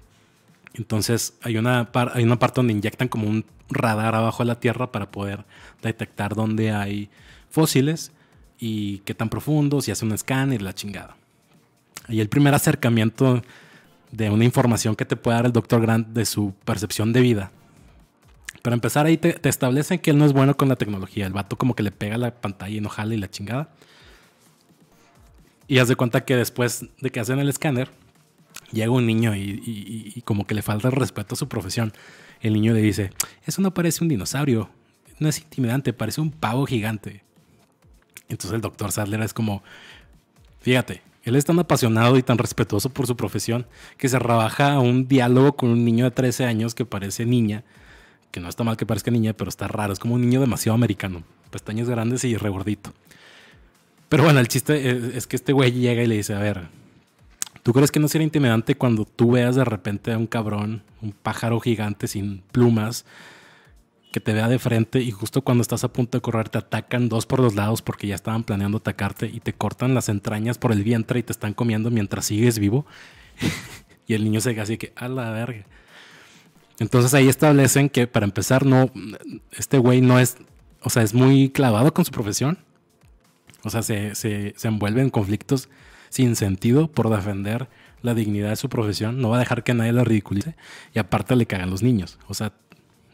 Entonces 0.75 1.35
hay 1.43 1.57
una, 1.59 1.91
hay 2.15 2.25
una 2.25 2.39
parte 2.39 2.61
donde 2.61 2.73
inyectan 2.73 3.09
como 3.09 3.29
un 3.29 3.45
radar 3.69 4.15
abajo 4.15 4.43
de 4.43 4.49
la 4.49 4.61
tierra 4.61 4.93
para 4.93 5.11
poder 5.11 5.45
detectar 5.83 6.35
dónde 6.35 6.71
hay 6.73 7.11
fósiles 7.51 8.13
y 8.59 8.99
qué 8.99 9.15
tan 9.15 9.29
profundos 9.29 9.89
y 9.89 9.91
hace 9.91 10.05
un 10.05 10.13
escáner 10.13 10.61
y 10.61 10.65
la 10.65 10.75
chingada. 10.75 11.17
Y 12.09 12.21
el 12.21 12.29
primer 12.29 12.55
acercamiento 12.55 13.43
de 14.13 14.31
una 14.31 14.45
información 14.45 14.97
que 14.97 15.05
te 15.05 15.17
puede 15.17 15.37
dar 15.37 15.47
el 15.47 15.53
doctor 15.53 15.81
Grant 15.81 16.09
de 16.09 16.25
su 16.25 16.55
percepción 16.65 17.13
de 17.13 17.21
vida. 17.21 17.51
Para 18.63 18.75
empezar 18.75 19.07
ahí 19.07 19.17
te, 19.17 19.33
te, 19.35 19.49
establecen 19.49 19.99
que 19.99 20.11
él 20.11 20.19
no 20.19 20.25
es 20.25 20.33
bueno 20.33 20.57
con 20.57 20.69
la 20.69 20.77
tecnología. 20.77 21.27
El 21.27 21.33
vato 21.33 21.57
como 21.57 21.75
que 21.75 21.83
le 21.83 21.93
pega 21.93 22.17
la 22.19 22.35
pantalla 22.35 22.77
y 22.77 22.81
no 22.81 22.89
jala 22.89 23.15
y 23.15 23.19
la 23.19 23.31
chingada. 23.31 23.71
Y 25.69 25.79
haz 25.79 25.89
de 25.89 25.97
cuenta 25.97 26.25
que 26.25 26.37
después 26.37 26.87
de 27.01 27.11
que 27.11 27.21
hacen 27.21 27.39
el 27.39 27.49
escáner, 27.49 27.91
llega 28.73 28.91
un 28.91 29.07
niño 29.07 29.35
y, 29.35 30.23
como 30.25 30.47
que 30.47 30.55
le 30.55 30.63
falta 30.63 30.89
el 30.89 30.95
respeto 30.95 31.35
a 31.35 31.39
su 31.39 31.49
profesión. 31.49 31.93
El 32.41 32.53
niño 32.55 32.73
le 32.73 32.81
dice, 32.81 33.11
eso 33.45 33.63
no 33.63 33.75
parece 33.75 34.05
un 34.05 34.09
dinosaurio, 34.09 34.71
no 35.19 35.29
es 35.29 35.39
intimidante, 35.39 35.93
parece 35.93 36.21
un 36.21 36.31
pavo 36.31 36.67
gigante. 36.67 37.23
Entonces 38.29 38.53
el 38.53 38.61
doctor 38.61 38.93
Sadler 38.93 39.23
es 39.23 39.33
como, 39.33 39.63
fíjate, 40.61 41.03
él 41.27 41.37
es 41.37 41.45
tan 41.45 41.59
apasionado 41.59 42.17
y 42.17 42.23
tan 42.23 42.39
respetuoso 42.39 42.91
por 42.91 43.07
su 43.07 43.17
profesión 43.17 43.67
que 43.99 44.09
se 44.09 44.19
rebaja 44.19 44.75
a 44.75 44.81
un 44.81 45.09
diálogo 45.09 45.57
con 45.57 45.71
un 45.71 45.85
niño 45.85 46.05
de 46.05 46.11
13 46.13 46.45
años 46.45 46.75
que 46.75 46.85
parece 46.85 47.27
niña, 47.27 47.65
que 48.31 48.41
no 48.41 48.49
está 48.49 48.65
mal 48.65 48.77
que 48.77 48.87
parezca 48.87 49.11
niña, 49.11 49.33
pero 49.33 49.49
está 49.49 49.69
raro, 49.69 49.93
es 49.93 49.99
como 49.99 50.15
un 50.15 50.23
niño 50.23 50.41
demasiado 50.41 50.75
americano, 50.75 51.23
pestañas 51.51 51.89
grandes 51.89 52.25
y 52.25 52.37
regordito. 52.37 52.93
Pero 54.09 54.23
bueno, 54.23 54.41
el 54.41 54.49
chiste 54.49 55.17
es 55.17 55.27
que 55.27 55.37
este 55.37 55.53
güey 55.53 55.73
llega 55.73 56.03
y 56.03 56.07
le 56.07 56.17
dice, 56.17 56.35
a 56.35 56.39
ver, 56.39 56.69
¿Tú 57.67 57.73
crees 57.73 57.91
que 57.91 57.99
no 57.99 58.07
sería 58.07 58.25
intimidante 58.25 58.77
cuando 58.77 59.05
tú 59.05 59.33
veas 59.33 59.57
de 59.57 59.65
repente 59.65 60.13
a 60.13 60.19
un 60.19 60.29
cabrón, 60.29 60.85
un 61.03 61.11
pájaro 61.11 61.59
gigante 61.59 62.07
sin 62.07 62.45
plumas, 62.53 63.05
que 64.17 64.21
te 64.21 64.33
vea 64.33 64.49
de 64.49 64.59
frente 64.59 65.03
y 65.03 65.11
justo 65.11 65.43
cuando 65.43 65.61
estás 65.61 65.85
a 65.85 65.93
punto 65.93 66.17
de 66.17 66.23
correr 66.23 66.49
te 66.49 66.57
atacan 66.57 67.11
dos 67.11 67.27
por 67.27 67.39
los 67.39 67.55
lados 67.55 67.83
porque 67.83 68.07
ya 68.07 68.15
estaban 68.15 68.45
planeando 68.45 68.79
atacarte 68.79 69.27
y 69.27 69.41
te 69.41 69.53
cortan 69.53 69.93
las 69.93 70.09
entrañas 70.09 70.57
por 70.57 70.73
el 70.73 70.83
vientre 70.85 71.19
y 71.19 71.23
te 71.23 71.33
están 71.33 71.53
comiendo 71.53 71.91
mientras 71.91 72.25
sigues 72.25 72.59
vivo? 72.59 72.87
y 74.07 74.15
el 74.15 74.25
niño 74.25 74.41
se 74.41 74.55
queda 74.55 74.63
así 74.63 74.79
que, 74.79 74.95
a 74.97 75.09
la 75.09 75.33
verga. 75.33 75.67
Entonces 76.79 77.13
ahí 77.13 77.29
establecen 77.29 77.91
que 77.91 78.07
para 78.07 78.25
empezar, 78.25 78.65
no, 78.65 78.91
este 79.53 79.77
güey 79.77 80.01
no 80.01 80.19
es, 80.19 80.39
o 80.81 80.89
sea, 80.89 81.03
es 81.03 81.13
muy 81.13 81.51
clavado 81.51 81.93
con 81.93 82.07
su 82.07 82.11
profesión. 82.11 82.57
O 83.65 83.69
sea, 83.69 83.83
se, 83.83 84.15
se, 84.15 84.55
se 84.57 84.69
envuelve 84.69 85.03
en 85.03 85.11
conflictos 85.11 85.69
sin 86.09 86.37
sentido 86.37 86.91
por 86.91 87.11
defender 87.11 87.69
la 88.01 88.15
dignidad 88.15 88.49
de 88.49 88.57
su 88.57 88.71
profesión, 88.71 89.21
no 89.21 89.29
va 89.29 89.37
a 89.37 89.41
dejar 89.41 89.63
que 89.63 89.75
nadie 89.75 89.93
la 89.93 90.05
ridiculice 90.05 90.57
y 90.95 91.01
aparte 91.01 91.37
le 91.37 91.45
cagan 91.45 91.69
los 91.69 91.83
niños. 91.83 92.19
O 92.29 92.33
sea, 92.33 92.55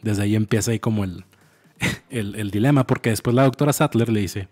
desde 0.02 0.22
ahí 0.22 0.36
empieza 0.36 0.72
ahí 0.72 0.78
como 0.78 1.04
el, 1.04 1.24
el, 2.10 2.50
dilema, 2.50 2.86
porque 2.86 3.10
después 3.10 3.34
la 3.34 3.44
doctora 3.44 3.72
Sattler 3.72 4.08
le 4.08 4.20
dice, 4.20 4.48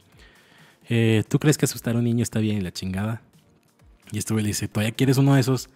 eh, 0.88 1.25
¿tú 1.28 1.38
crees 1.38 1.59
que 1.59 1.66
asustar 1.66 1.95
a 1.95 1.99
un 1.99 2.04
niño 2.04 2.23
está 2.23 2.38
bien 2.38 2.59
y 2.59 2.61
la 2.61 2.73
chingada? 2.73 3.23
Y 4.12 4.19
este 4.19 4.33
güey 4.33 4.45
le 4.45 4.49
dice, 4.49 4.69
¿todavía 4.69 4.92
quieres 4.92 5.19
uno 5.19 5.35
de 5.35 5.40
esos? 5.40 5.69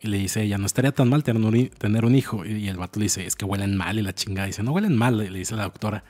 Y 0.00 0.08
le 0.08 0.18
dice, 0.18 0.46
ya 0.48 0.58
no 0.58 0.66
estaría 0.66 0.92
tan 0.92 1.08
mal 1.08 1.22
tener 1.22 1.42
un, 1.42 1.68
tener 1.70 2.04
un 2.04 2.14
hijo. 2.14 2.44
Y 2.46 2.68
el 2.68 2.76
vato 2.76 2.98
le 3.00 3.04
dice, 3.04 3.26
es 3.26 3.36
que 3.36 3.44
huelen 3.44 3.76
mal 3.76 3.98
y 3.98 4.02
la 4.02 4.14
chingada. 4.14 4.46
Dice, 4.46 4.62
no 4.62 4.72
huelen 4.72 4.96
mal, 4.96 5.18
le 5.18 5.30
dice 5.30 5.56
la 5.56 5.64
doctora. 5.64 6.04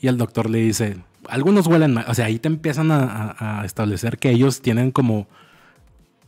Y 0.00 0.06
el 0.06 0.16
doctor 0.16 0.48
le 0.48 0.58
dice, 0.58 0.96
algunos 1.28 1.66
huelen 1.66 1.92
mal. 1.94 2.06
O 2.08 2.14
sea, 2.14 2.26
ahí 2.26 2.38
te 2.38 2.48
empiezan 2.48 2.90
a, 2.90 3.62
establecer 3.64 4.18
que 4.18 4.30
ellos 4.30 4.62
tienen 4.62 4.90
como 4.90 5.28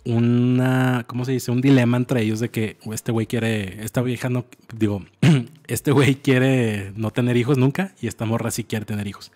una, 0.07 1.05
¿cómo 1.07 1.25
se 1.25 1.33
dice? 1.33 1.51
Un 1.51 1.61
dilema 1.61 1.97
entre 1.97 2.23
ellos 2.23 2.40
de 2.40 2.49
que 2.49 2.79
este 2.92 3.12
güey 3.12 3.27
quiere, 3.27 3.85
esta 3.85 4.01
vieja 4.03 4.31
no, 4.31 4.47
digo, 4.75 5.05
este 5.66 5.90
güey 5.90 6.14
quiere 6.14 6.92
no 6.97 7.11
tener 7.11 7.37
hijos 7.37 7.59
nunca 7.59 7.92
y 8.01 8.07
esta 8.07 8.25
morra 8.25 8.51
sí 8.51 8.64
quiere 8.64 8.85
tener 8.85 9.07
hijos. 9.07 9.33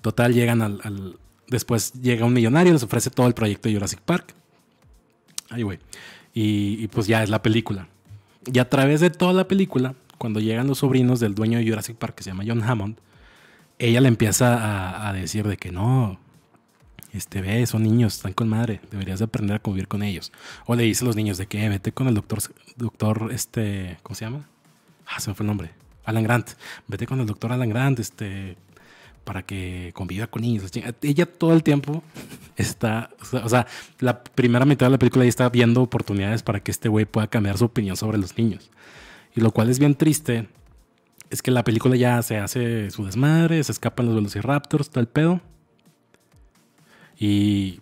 Total, 0.00 0.34
llegan 0.34 0.60
al, 0.62 1.16
después 1.48 1.92
llega 1.94 2.26
un 2.26 2.32
millonario, 2.32 2.72
les 2.72 2.82
ofrece 2.82 3.10
todo 3.10 3.26
el 3.26 3.34
proyecto 3.34 3.68
de 3.68 3.74
Jurassic 3.74 4.00
Park. 4.00 4.34
Ahí, 5.50 5.62
güey. 5.62 5.78
Y, 6.32 6.88
pues 6.88 7.06
ya 7.06 7.22
es 7.22 7.30
la 7.30 7.42
película. 7.42 7.88
Y 8.52 8.58
a 8.58 8.68
través 8.68 9.00
de 9.00 9.10
toda 9.10 9.32
la 9.32 9.46
película, 9.46 9.94
cuando 10.18 10.40
llegan 10.40 10.66
los 10.66 10.78
sobrinos 10.78 11.20
del 11.20 11.34
dueño 11.34 11.58
de 11.58 11.68
Jurassic 11.68 11.96
Park, 11.96 12.16
que 12.16 12.24
se 12.24 12.30
llama 12.30 12.44
John 12.46 12.62
Hammond, 12.62 12.96
ella 13.78 14.00
le 14.00 14.08
empieza 14.08 15.08
a, 15.08 15.12
decir 15.12 15.46
de 15.46 15.56
que 15.56 15.70
no, 15.70 16.18
este, 17.14 17.40
ve, 17.40 17.64
son 17.66 17.84
niños, 17.84 18.16
están 18.16 18.32
con 18.32 18.48
madre, 18.48 18.80
deberías 18.90 19.20
de 19.20 19.26
aprender 19.26 19.56
a 19.56 19.58
convivir 19.60 19.86
con 19.86 20.02
ellos. 20.02 20.32
O 20.66 20.74
le 20.74 20.82
dice 20.82 21.04
a 21.04 21.06
los 21.06 21.16
niños 21.16 21.38
de 21.38 21.46
que 21.46 21.68
vete 21.68 21.92
con 21.92 22.08
el 22.08 22.14
doctor, 22.14 22.40
doctor, 22.76 23.30
este, 23.32 23.98
¿cómo 24.02 24.16
se 24.16 24.24
llama? 24.24 24.48
Ah, 25.06 25.20
se 25.20 25.30
me 25.30 25.34
fue 25.34 25.44
el 25.44 25.48
nombre. 25.48 25.70
Alan 26.04 26.24
Grant. 26.24 26.50
Vete 26.88 27.06
con 27.06 27.20
el 27.20 27.26
doctor 27.26 27.52
Alan 27.52 27.68
Grant, 27.68 28.00
este, 28.00 28.56
para 29.22 29.42
que 29.42 29.92
conviva 29.94 30.26
con 30.26 30.42
ellos. 30.42 30.70
Ella 31.02 31.26
todo 31.26 31.52
el 31.54 31.62
tiempo 31.62 32.02
está, 32.56 33.10
o 33.32 33.48
sea, 33.48 33.66
la 34.00 34.22
primera 34.22 34.64
mitad 34.64 34.86
de 34.86 34.90
la 34.90 34.98
película 34.98 35.24
ella 35.24 35.30
está 35.30 35.48
viendo 35.48 35.82
oportunidades 35.82 36.42
para 36.42 36.60
que 36.60 36.70
este 36.70 36.88
güey 36.88 37.04
pueda 37.04 37.28
cambiar 37.28 37.58
su 37.58 37.64
opinión 37.64 37.96
sobre 37.96 38.18
los 38.18 38.36
niños. 38.36 38.70
Y 39.36 39.40
lo 39.40 39.52
cual 39.52 39.70
es 39.70 39.78
bien 39.78 39.94
triste 39.94 40.48
es 41.30 41.42
que 41.42 41.50
la 41.50 41.64
película 41.64 41.96
ya 41.96 42.20
se 42.22 42.38
hace 42.38 42.90
su 42.90 43.04
desmadre, 43.04 43.62
se 43.64 43.72
escapan 43.72 44.06
los 44.06 44.14
velociraptors, 44.14 44.90
todo 44.90 45.00
el 45.00 45.08
pedo. 45.08 45.40
Y, 47.24 47.80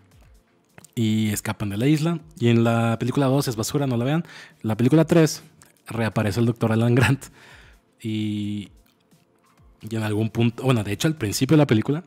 y 0.94 1.30
escapan 1.30 1.70
de 1.70 1.76
la 1.76 1.88
isla. 1.88 2.20
Y 2.38 2.48
en 2.48 2.62
la 2.62 2.96
película 3.00 3.26
2 3.26 3.48
es 3.48 3.56
basura, 3.56 3.88
no 3.88 3.96
la 3.96 4.04
vean. 4.04 4.24
La 4.62 4.76
película 4.76 5.04
3 5.04 5.42
reaparece 5.88 6.38
el 6.38 6.46
doctor 6.46 6.70
Alan 6.70 6.94
Grant. 6.94 7.24
Y, 8.00 8.70
y 9.88 9.96
en 9.96 10.04
algún 10.04 10.30
punto, 10.30 10.62
bueno, 10.62 10.84
de 10.84 10.92
hecho 10.92 11.08
al 11.08 11.16
principio 11.16 11.56
de 11.56 11.62
la 11.62 11.66
película, 11.66 12.04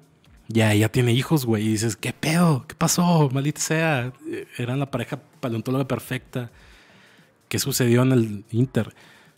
ya 0.47 0.71
ella 0.71 0.89
tiene 0.89 1.11
hijos, 1.11 1.45
güey. 1.45 1.65
Y 1.65 1.69
dices, 1.71 1.97
¿qué 1.97 2.13
pedo? 2.13 2.65
¿Qué 2.67 2.75
pasó? 2.75 3.29
Maldita 3.33 3.59
sea. 3.59 4.13
Eran 4.57 4.79
la 4.79 4.89
pareja 4.89 5.19
paleontóloga 5.41 5.85
perfecta. 5.89 6.51
¿Qué 7.49 7.59
sucedió 7.59 8.03
en 8.03 8.11
el 8.13 8.45
Inter? 8.51 8.95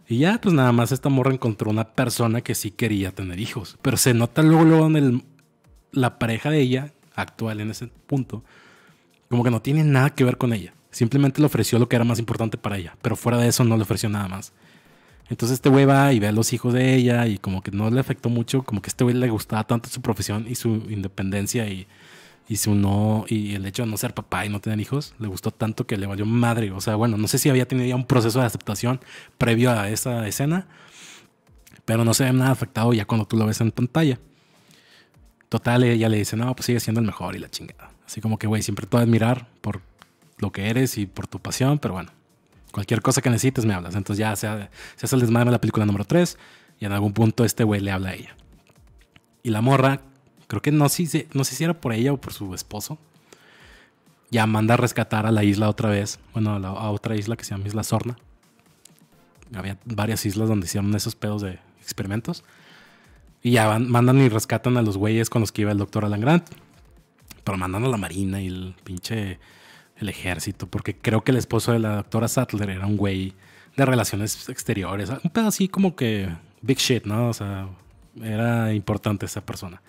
Y 0.08 0.20
ya, 0.20 0.40
pues 0.40 0.54
nada 0.54 0.72
más 0.72 0.92
esta 0.92 1.10
morra 1.10 1.34
encontró 1.34 1.72
una 1.72 1.96
persona 1.96 2.42
que 2.42 2.54
sí 2.54 2.70
quería 2.70 3.12
tener 3.12 3.40
hijos. 3.40 3.80
Pero 3.82 3.98
se 3.98 4.14
nota 4.14 4.44
luego, 4.44 4.66
luego 4.66 4.86
en 4.86 4.96
el, 4.96 5.24
la 5.92 6.20
pareja 6.20 6.52
de 6.52 6.62
ella, 6.62 6.94
actual 7.18 7.60
en 7.60 7.72
ese 7.72 7.88
punto, 7.88 8.44
como 9.30 9.44
que 9.44 9.52
no 9.52 9.62
tiene 9.62 9.84
nada 9.84 10.12
que 10.12 10.24
ver 10.24 10.38
con 10.38 10.54
ella. 10.54 10.74
Simplemente 10.92 11.42
le 11.42 11.48
ofreció 11.48 11.78
lo 11.78 11.90
que 11.90 11.98
era 11.98 12.06
más 12.06 12.20
importante 12.20 12.58
para 12.58 12.78
ella. 12.78 12.96
Pero 13.02 13.18
fuera 13.18 13.38
de 13.38 13.50
eso 13.50 13.66
no 13.66 13.76
le 13.76 13.84
ofreció 13.84 14.08
nada 14.08 14.30
más. 14.30 14.54
Entonces 15.30 15.56
este 15.56 15.68
güey 15.68 15.84
va 15.84 16.14
y 16.14 16.20
ve 16.20 16.28
a 16.28 16.32
los 16.32 16.54
hijos 16.54 16.74
de 16.74 16.96
ella 16.96 17.28
y 17.28 17.38
como 17.38 17.62
que 17.62 17.72
no 17.72 17.90
le 17.92 18.00
afectó 18.00 18.30
mucho, 18.30 18.64
como 18.64 18.82
que 18.82 18.88
este 18.88 19.04
güey 19.04 19.14
le 19.14 19.30
gustaba 19.30 19.66
tanto 19.66 19.90
su 19.90 20.02
profesión 20.02 20.46
y 20.48 20.56
su 20.56 20.70
independencia 20.90 21.68
y 21.68 21.86
y 22.50 22.58
su 22.58 22.76
no, 22.76 23.26
y 23.28 23.56
el 23.56 23.66
hecho 23.66 23.84
de 23.84 23.90
no 23.90 23.98
ser 23.98 24.14
papá 24.14 24.46
y 24.46 24.50
no 24.50 24.62
tener 24.62 24.80
hijos, 24.80 25.14
le 25.20 25.28
gustó 25.28 25.52
tanto 25.52 25.86
que 25.86 25.98
le 25.98 26.08
valió 26.08 26.26
madre. 26.26 26.72
O 26.72 26.80
sea, 26.80 26.96
bueno, 26.96 27.18
no 27.18 27.28
sé 27.28 27.38
si 27.40 27.50
había 27.50 27.68
tenido 27.68 27.88
ya 27.88 27.96
un 27.96 28.06
proceso 28.06 28.40
de 28.40 28.46
aceptación 28.46 29.02
previo 29.38 29.72
a 29.72 29.90
esa 29.90 30.26
escena, 30.28 30.68
pero 31.86 32.06
no 32.06 32.14
se 32.14 32.24
ve 32.24 32.34
nada 32.34 32.52
afectado 32.52 32.94
ya 32.94 33.06
cuando 33.06 33.26
tú 33.28 33.38
lo 33.38 33.46
ves 33.46 33.60
en 33.60 33.72
pantalla. 33.72 34.20
Total, 35.50 35.84
ella 35.84 36.10
le 36.10 36.18
dice, 36.18 36.36
no, 36.36 36.56
pues 36.56 36.66
sigue 36.66 36.80
siendo 36.80 37.00
el 37.00 37.08
mejor 37.08 37.36
y 37.36 37.40
la 37.40 37.50
chingada. 37.50 37.92
Así 38.06 38.22
como 38.22 38.38
que, 38.38 38.48
güey, 38.48 38.62
siempre 38.62 38.86
te 38.86 38.98
voy 38.98 39.02
a 39.02 39.04
admirar 39.04 39.48
por 39.62 39.82
lo 40.38 40.52
que 40.52 40.70
eres 40.70 40.98
y 40.98 41.06
por 41.06 41.28
tu 41.28 41.40
pasión, 41.40 41.80
pero 41.80 41.94
bueno, 41.94 42.12
cualquier 42.72 43.02
cosa 43.02 43.22
que 43.22 43.30
necesites 43.30 43.66
me 43.66 43.74
hablas. 43.74 43.96
Entonces 43.96 44.20
ya 44.20 44.36
se, 44.36 44.48
se 44.96 45.06
hace 45.06 45.16
el 45.16 45.22
desmadre 45.22 45.46
de 45.46 45.52
la 45.52 45.62
película 45.62 45.86
número 45.86 46.06
3 46.06 46.38
y 46.80 46.86
en 46.86 46.92
algún 46.92 47.14
punto 47.14 47.44
este 47.46 47.64
güey 47.64 47.82
le 47.82 47.92
habla 47.92 48.10
a 48.10 48.14
ella. 48.14 48.36
Y 49.44 49.50
la 49.50 49.62
morra 49.62 50.02
creo 50.48 50.62
que 50.62 50.72
no 50.72 50.90
sé, 50.90 51.28
no 51.34 51.44
si 51.44 51.68
por 51.74 51.94
ella 51.94 52.14
o 52.14 52.18
por 52.18 52.34
su 52.34 52.54
esposo, 52.54 52.98
ya 54.30 54.46
manda 54.46 54.74
a 54.74 54.78
rescatar 54.78 55.26
a 55.26 55.32
la 55.32 55.44
isla 55.44 55.70
otra 55.70 55.90
vez, 55.90 56.20
bueno, 56.34 56.52
a, 56.52 56.90
otra 56.90 57.16
isla 57.16 57.38
que 57.38 57.44
se 57.44 57.52
llama 57.52 57.68
Isla 57.68 57.84
Sorna. 57.84 58.18
Había 59.54 59.78
varias 59.86 60.26
islas 60.26 60.50
donde 60.50 60.66
hicieron 60.66 60.94
esos 60.96 61.16
pedos 61.16 61.42
de 61.42 61.60
experimentos. 61.82 62.44
Y 63.48 63.52
ya 63.52 63.66
van, 63.66 63.90
mandan 63.90 64.18
y 64.18 64.28
rescatan 64.28 64.76
a 64.76 64.82
los 64.82 64.98
güeyes 64.98 65.30
con 65.30 65.40
los 65.40 65.54
que 65.54 65.62
iba 65.62 65.72
el 65.72 65.78
doctor 65.78 66.04
Alan 66.04 66.20
Grant. 66.20 66.50
Pero 67.46 67.58
mandan 67.58 67.86
a 67.86 67.88
la 67.88 67.96
marina 67.96 68.42
y 68.42 68.48
el 68.48 68.76
pinche 68.84 69.40
el 69.96 70.10
ejército, 70.10 70.68
porque 70.68 70.98
creo 70.98 71.24
que 71.24 71.32
el 71.32 71.38
esposo 71.38 71.72
de 71.72 71.80
la 71.80 71.96
doctora 71.96 72.28
Sattler 72.28 72.70
era 72.72 72.86
un 72.86 72.98
güey 72.98 73.36
de 73.78 73.86
relaciones 73.86 74.50
exteriores. 74.50 75.10
Un 75.24 75.30
pedo 75.30 75.48
así 75.48 75.70
como 75.70 75.96
que 75.96 76.28
big 76.62 76.78
shit, 76.78 77.06
¿no? 77.06 77.30
O 77.30 77.34
sea, 77.34 77.70
era 78.22 78.74
importante 78.74 79.26
esa 79.26 79.46
persona. 79.46 79.82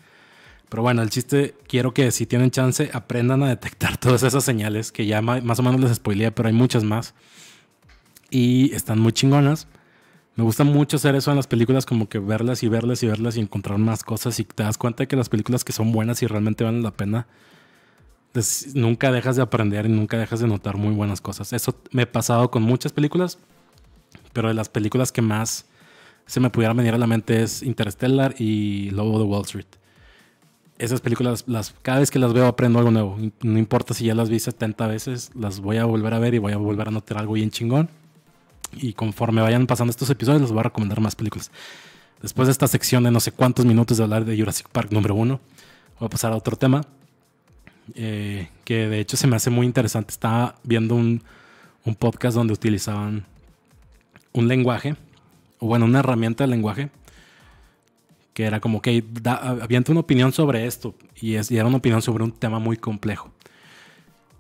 Pero 0.69 0.85
bueno, 0.85 1.03
el 1.03 1.11
chiste, 1.11 1.57
quiero 1.67 1.93
que 1.93 2.13
si 2.13 2.27
tienen 2.27 2.53
chance, 2.53 2.91
aprendan 2.93 3.43
a 3.43 3.49
detectar 3.49 3.97
todas 4.01 4.23
esas 4.23 4.45
señales 4.45 4.93
que 4.93 5.05
ya 5.05 5.21
más 5.21 5.59
o 5.59 5.63
menos 5.65 5.81
les 5.81 5.97
spoileé, 5.97 6.31
pero 6.31 6.47
hay 6.47 6.55
muchas 6.55 6.85
más. 6.85 7.13
Y 8.31 8.73
están 8.73 9.01
muy 9.01 9.11
chingonas. 9.11 9.67
Me 10.39 10.45
gusta 10.45 10.63
mucho 10.63 10.99
hacer 10.99 11.17
eso 11.17 11.33
en 11.33 11.37
las 11.37 11.49
películas, 11.49 11.85
como 11.85 12.09
que 12.09 12.21
verlas 12.21 12.63
y 12.63 12.69
verlas 12.69 13.03
y 13.03 13.09
verlas 13.09 13.37
y 13.37 13.41
encontrar 13.41 13.77
más 13.79 14.05
cosas 14.05 14.39
y 14.39 14.45
te 14.45 14.63
das 14.63 14.79
cuenta 14.79 15.03
de 15.03 15.09
que 15.09 15.17
las 15.17 15.29
películas 15.29 15.65
que 15.65 15.73
son 15.73 15.91
buenas 15.91 16.23
y 16.23 16.29
realmente 16.29 16.63
valen 16.63 16.85
la 16.85 16.93
pena, 16.93 17.27
nunca 18.73 19.11
dejas 19.11 19.35
de 19.35 19.43
aprender 19.43 19.87
y 19.87 19.89
nunca 19.89 20.17
dejas 20.17 20.39
de 20.39 20.47
notar 20.47 20.77
muy 20.77 20.95
buenas 20.95 21.21
cosas. 21.21 21.53
Eso 21.53 21.75
me 21.91 22.03
ha 22.03 22.13
pasado 22.13 22.53
con 22.53 22.63
muchas 22.63 22.93
películas, 22.93 23.39
pero 24.33 24.47
de 24.47 24.55
las 24.55 24.69
películas 24.69 25.11
que 25.11 25.23
más 25.23 25.67
se 26.27 26.39
me 26.39 26.51
pudiera 26.51 26.73
venir 26.73 26.95
a 26.95 26.99
la 26.99 27.09
mente 27.09 27.43
es 27.43 27.65
Interstellar 27.65 28.37
y 28.39 28.91
Lobo 28.91 29.19
de 29.19 29.25
Wall 29.25 29.43
Street. 29.43 29.67
Esas 30.79 31.01
películas, 31.01 31.49
las, 31.49 31.75
cada 31.83 31.99
vez 31.99 32.13
que 32.13 32.21
las 32.21 32.33
veo 32.33 32.47
aprendo 32.47 32.79
algo 32.79 32.93
nuevo. 32.93 33.19
No 33.43 33.59
importa 33.59 33.93
si 33.93 34.05
ya 34.05 34.15
las 34.15 34.31
vi 34.31 34.39
70 34.39 34.87
veces, 34.87 35.33
las 35.35 35.59
voy 35.59 35.79
a 35.79 35.85
volver 35.85 36.15
a 36.15 36.21
ver 36.21 36.35
y 36.35 36.39
voy 36.39 36.53
a 36.53 36.59
volver 36.59 36.87
a 36.87 36.91
notar 36.93 37.19
algo 37.19 37.33
bien 37.33 37.51
chingón. 37.51 37.91
Y 38.73 38.93
conforme 38.93 39.43
vayan 39.43 39.67
pasando 39.67 39.91
estos 39.91 40.11
episodios, 40.11 40.43
les 40.43 40.51
voy 40.51 40.61
a 40.61 40.65
recomendar 40.65 41.01
más 41.01 41.17
películas. 41.17 41.51
Después 42.23 42.49
de 42.49 42.53
esta 42.53 42.67
sección 42.67 43.05
de 43.05 43.11
no 43.11 43.21
sé 43.21 43.33
cuántos 43.33 43.65
minutos 43.65 43.97
de 43.97 44.05
hablar 44.05 44.25
de 44.25 44.37
Jurassic 44.37 44.69
Park 44.69 44.91
número 44.93 45.15
uno, 45.15 45.41
voy 45.99 46.07
a 46.07 46.11
pasar 46.11 46.33
a 46.33 46.37
otro 46.37 46.57
tema. 46.57 46.83
Eh, 47.95 48.49
que 48.65 48.89
de 48.89 49.01
hecho 49.01 49.17
se 49.17 49.27
me 49.27 49.37
hace 49.37 49.51
muy 49.51 49.67
interesante. 49.67 50.11
Estaba 50.11 50.57
viendo 50.63 50.95
un, 50.95 51.23
un 51.85 51.95
podcast 51.95 52.37
donde 52.37 52.53
utilizaban 52.53 53.25
un 54.33 54.49
lenguaje, 54.49 54.97
o 55.59 55.67
bueno, 55.67 55.87
una 55.87 56.01
herramienta 56.01 56.45
de 56.45 56.49
lenguaje, 56.49 56.91
que 58.35 58.45
era 58.45 58.61
como 58.61 58.83
que 58.83 59.05
avienta 59.25 59.91
una 59.91 60.01
opinión 60.01 60.33
sobre 60.33 60.67
esto, 60.67 60.95
y, 61.17 61.35
es, 61.35 61.51
era 61.51 61.67
una 61.67 61.79
opinión 61.79 62.03
sobre 62.03 62.25
un 62.25 62.33
tema 62.33 62.59
muy 62.59 62.77
complejo. 62.77 63.33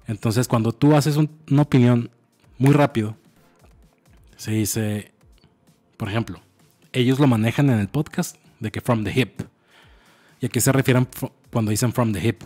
Entonces, 0.06 0.48
cuando 0.48 0.72
tú 0.72 0.94
haces 0.94 1.16
una 1.16 1.62
opinión 1.62 2.10
muy 2.58 2.72
rápido, 2.72 3.16
se 4.38 4.52
dice, 4.52 5.10
por 5.96 6.08
ejemplo, 6.08 6.40
ellos 6.92 7.18
lo 7.18 7.26
manejan 7.26 7.68
en 7.70 7.80
el 7.80 7.88
podcast 7.88 8.36
de 8.60 8.70
que 8.70 8.80
from 8.80 9.04
the 9.04 9.12
hip. 9.12 9.42
¿Y 10.40 10.46
a 10.46 10.48
qué 10.48 10.60
se 10.60 10.70
refieren 10.70 11.08
cuando 11.50 11.72
dicen 11.72 11.92
from 11.92 12.12
the 12.12 12.26
hip? 12.26 12.44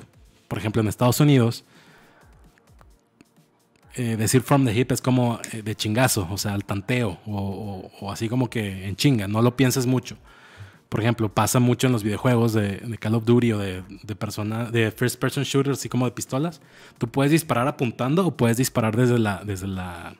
Por 0.48 0.58
ejemplo, 0.58 0.80
en 0.80 0.88
Estados 0.88 1.20
Unidos, 1.20 1.64
eh, 3.94 4.16
decir 4.16 4.40
from 4.40 4.64
the 4.64 4.74
hip 4.74 4.90
es 4.90 5.02
como 5.02 5.38
eh, 5.52 5.60
de 5.60 5.74
chingazo, 5.74 6.26
o 6.30 6.38
sea, 6.38 6.54
al 6.54 6.64
tanteo, 6.64 7.18
o, 7.26 8.10
así 8.10 8.26
como 8.26 8.48
que 8.48 8.88
en 8.88 8.96
chinga, 8.96 9.28
no 9.28 9.42
lo 9.42 9.54
pienses 9.54 9.84
mucho. 9.84 10.16
Por 10.88 11.00
ejemplo, 11.00 11.28
pasa 11.28 11.60
mucho 11.60 11.88
en 11.88 11.92
los 11.92 12.02
videojuegos 12.02 12.54
de, 12.54 12.96
Call 13.00 13.16
of 13.16 13.26
Duty 13.26 13.52
o 13.52 13.58
de, 13.58 14.16
persona, 14.18 14.70
de 14.70 14.90
first 14.92 15.20
person 15.20 15.44
shooters, 15.44 15.78
así 15.78 15.90
como 15.90 16.06
de 16.06 16.12
pistolas. 16.12 16.62
Tú 16.96 17.08
puedes 17.08 17.32
disparar 17.32 17.68
apuntando 17.68 18.26
o 18.26 18.34
puedes 18.34 18.56
disparar 18.56 18.96
desde 18.96 19.18
la, 19.18 19.42
desde 19.44 19.68
la, 19.68 20.14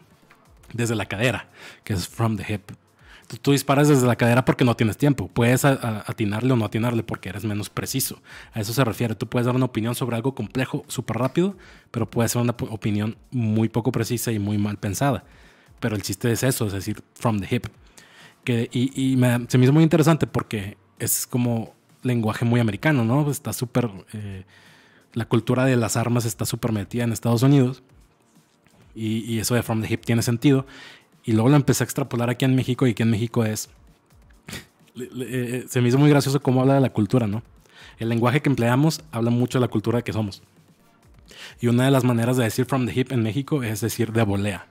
desde 0.73 0.95
la 0.95 1.07
cadera, 1.07 1.49
que 1.85 1.93
es 1.93 2.09
from 2.09 2.37
the 2.37 2.53
hip. 2.53 2.73
Tú, 3.41 3.53
disparas 3.53 3.89
desde 3.89 4.07
la 4.07 4.17
cadera 4.17 4.45
porque 4.45 4.65
no 4.65 4.77
tienes 4.77 4.99
tiempo. 4.99 5.29
Puedes 5.29 5.65
atinarle 5.65 6.53
o 6.53 6.57
no 6.57 6.67
atinarle 6.67 7.03
porque 7.03 7.31
eres 7.31 7.45
menos 7.45 7.71
preciso. 7.71 8.21
A 8.53 8.61
eso 8.61 8.75
se 8.75 8.85
refiere. 8.85 9.15
Tú 9.15 9.27
puedes 9.27 9.47
dar 9.47 9.55
una 9.57 9.65
opinión 9.65 9.95
sobre 9.95 10.17
algo 10.17 10.35
complejo 10.35 10.85
súper 10.89 11.17
rápido, 11.17 11.57
pero 11.91 12.11
puede 12.11 12.29
ser 12.29 12.43
una 12.43 12.55
opinión 12.71 13.17
muy 13.31 13.71
poco 13.71 13.91
precisa 13.91 14.33
y 14.33 14.39
muy 14.39 14.59
mal 14.59 14.77
pensada. 14.77 15.25
Pero 15.81 15.97
el 15.97 16.03
chiste 16.03 16.31
es 16.31 16.43
eso, 16.43 16.67
es 16.67 16.73
decir, 16.73 17.03
from 17.15 17.41
the 17.41 17.55
hip. 17.55 17.67
Que, 18.45 18.69
y, 18.71 19.17
se 19.49 19.59
me 19.59 19.65
hizo 19.65 19.73
muy 19.73 19.83
interesante 19.83 20.27
porque 20.27 20.77
es 20.99 21.27
como 21.27 21.75
lenguaje 22.03 22.45
muy 22.45 22.61
americano, 22.61 23.05
¿no? 23.05 23.31
Está 23.31 23.53
súper... 23.53 23.91
Eh, 24.13 24.45
la 25.15 25.27
cultura 25.27 25.65
de 25.65 25.77
las 25.77 25.97
armas 25.97 26.25
está 26.25 26.45
súper 26.45 26.73
metida 26.73 27.05
en 27.05 27.13
Estados 27.13 27.43
Unidos. 27.43 27.83
Y, 28.95 29.39
eso 29.39 29.55
de 29.55 29.63
From 29.63 29.83
the 29.83 29.93
Hip 29.93 30.05
tiene 30.05 30.23
sentido. 30.23 30.67
Y 31.25 31.33
luego 31.33 31.49
lo 31.49 31.57
empecé 31.57 31.83
a 31.83 31.87
extrapolar 31.87 32.31
aquí 32.31 32.45
en 32.45 32.55
México 32.55 32.87
y 32.87 32.91
aquí 32.91 33.03
en 33.03 33.11
México 33.11 33.45
es... 33.45 33.71
Eh, 34.95 35.65
se 35.71 35.81
me 35.81 35.89
hizo 35.89 35.97
muy 35.97 36.11
gracioso 36.11 36.43
cómo 36.43 36.61
habla 36.61 36.75
de 36.75 36.83
la 36.83 36.91
cultura, 36.91 37.27
¿no? 37.27 37.43
El 37.99 38.11
lenguaje 38.11 38.43
que 38.43 38.51
empleamos 38.51 39.01
habla 39.11 39.31
mucho 39.31 39.59
de 39.59 39.63
la 39.63 39.69
cultura 39.69 40.03
que 40.03 40.13
somos. 40.13 40.43
Y 41.63 41.69
una 41.69 41.87
de 41.87 41.91
las 41.91 42.05
maneras 42.05 42.37
de 42.37 42.45
decir 42.45 42.67
from 42.67 42.85
the 42.85 42.93
hip 42.95 43.11
en 43.11 43.23
México 43.23 43.63
es 43.63 43.81
decir 43.81 44.13
de 44.13 44.23
volea. 44.23 44.67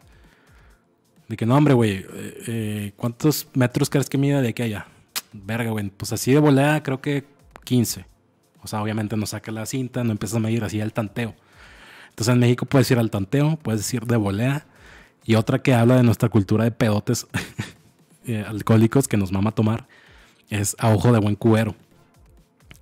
De 1.27 1.37
que 1.37 1.47
no, 1.47 1.55
hombre, 1.55 1.73
güey, 1.73 1.91
eh, 1.91 2.05
eh, 2.47 2.93
¿cuántos 2.97 3.47
metros 3.55 3.89
crees 3.89 4.09
que 4.09 4.19
mide 4.19 4.43
de 4.43 4.49
aquí 4.49 4.61
a 4.61 4.65
allá? 4.65 4.87
Verga, 5.33 5.71
güey. 5.71 5.89
Pues 5.89 6.13
así 6.13 6.31
de 6.31 6.39
volea 6.39 6.83
creo 6.83 7.01
que 7.01 7.23
15. 7.63 8.05
O 8.61 8.67
sea, 8.67 8.83
obviamente 8.83 9.17
no 9.17 9.25
saca 9.25 9.51
la 9.51 9.65
cinta, 9.65 10.03
no 10.03 10.11
empiezas 10.11 10.37
a 10.37 10.39
medir 10.39 10.63
así 10.63 10.79
el 10.79 10.93
tanteo. 10.93 11.33
Entonces 12.11 12.33
en 12.33 12.39
México 12.39 12.65
puedes 12.65 12.87
decir 12.87 12.99
al 12.99 13.09
tanteo, 13.09 13.57
puedes 13.57 13.81
decir 13.81 14.05
de 14.05 14.15
volea 14.15 14.65
y 15.25 15.35
otra 15.35 15.59
que 15.59 15.73
habla 15.73 15.95
de 15.95 16.03
nuestra 16.03 16.29
cultura 16.29 16.63
de 16.63 16.71
pedotes 16.71 17.27
eh, 18.27 18.45
alcohólicos 18.47 19.07
que 19.07 19.17
nos 19.17 19.31
mama 19.31 19.51
tomar 19.51 19.87
es 20.49 20.75
a 20.79 20.89
ojo 20.93 21.11
de 21.11 21.19
buen 21.19 21.35
cubero. 21.35 21.75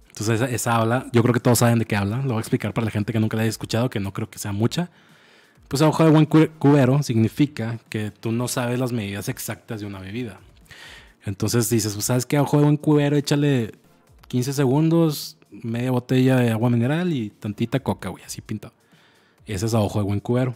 Entonces 0.09 0.41
esa, 0.51 0.75
habla, 0.75 1.07
yo 1.13 1.21
creo 1.21 1.33
que 1.33 1.39
todos 1.39 1.59
saben 1.59 1.79
de 1.79 1.85
qué 1.85 1.95
habla. 1.95 2.17
Lo 2.17 2.29
voy 2.29 2.37
a 2.37 2.39
explicar 2.39 2.73
para 2.73 2.85
la 2.85 2.91
gente 2.91 3.13
que 3.13 3.19
nunca 3.19 3.37
la 3.37 3.43
haya 3.43 3.49
escuchado, 3.49 3.89
que 3.89 3.99
no 3.99 4.11
creo 4.11 4.29
que 4.29 4.39
sea 4.39 4.51
mucha. 4.51 4.89
Pues 5.69 5.81
a 5.81 5.87
ojo 5.87 6.03
de 6.03 6.09
buen 6.09 6.25
cubero 6.25 7.03
significa 7.03 7.79
que 7.89 8.11
tú 8.11 8.31
no 8.31 8.47
sabes 8.47 8.79
las 8.79 8.91
medidas 8.91 9.29
exactas 9.29 9.79
de 9.79 9.85
una 9.85 9.99
bebida. 9.99 10.39
Entonces 11.25 11.69
dices, 11.69 11.93
pues 11.93 12.05
sabes 12.05 12.25
que 12.25 12.37
a 12.37 12.41
ojo 12.41 12.57
de 12.57 12.63
buen 12.63 12.77
cubero 12.77 13.15
échale 13.15 13.73
15 14.27 14.53
segundos, 14.53 15.37
media 15.51 15.91
botella 15.91 16.37
de 16.37 16.51
agua 16.51 16.69
mineral 16.69 17.13
y 17.13 17.29
tantita 17.29 17.79
coca, 17.79 18.09
güey, 18.09 18.23
así 18.23 18.41
pintado. 18.41 18.73
Ese 19.49 19.65
es 19.65 19.73
a 19.73 19.79
ojo 19.79 19.97
de 19.97 20.05
buen 20.05 20.19
cubero. 20.19 20.55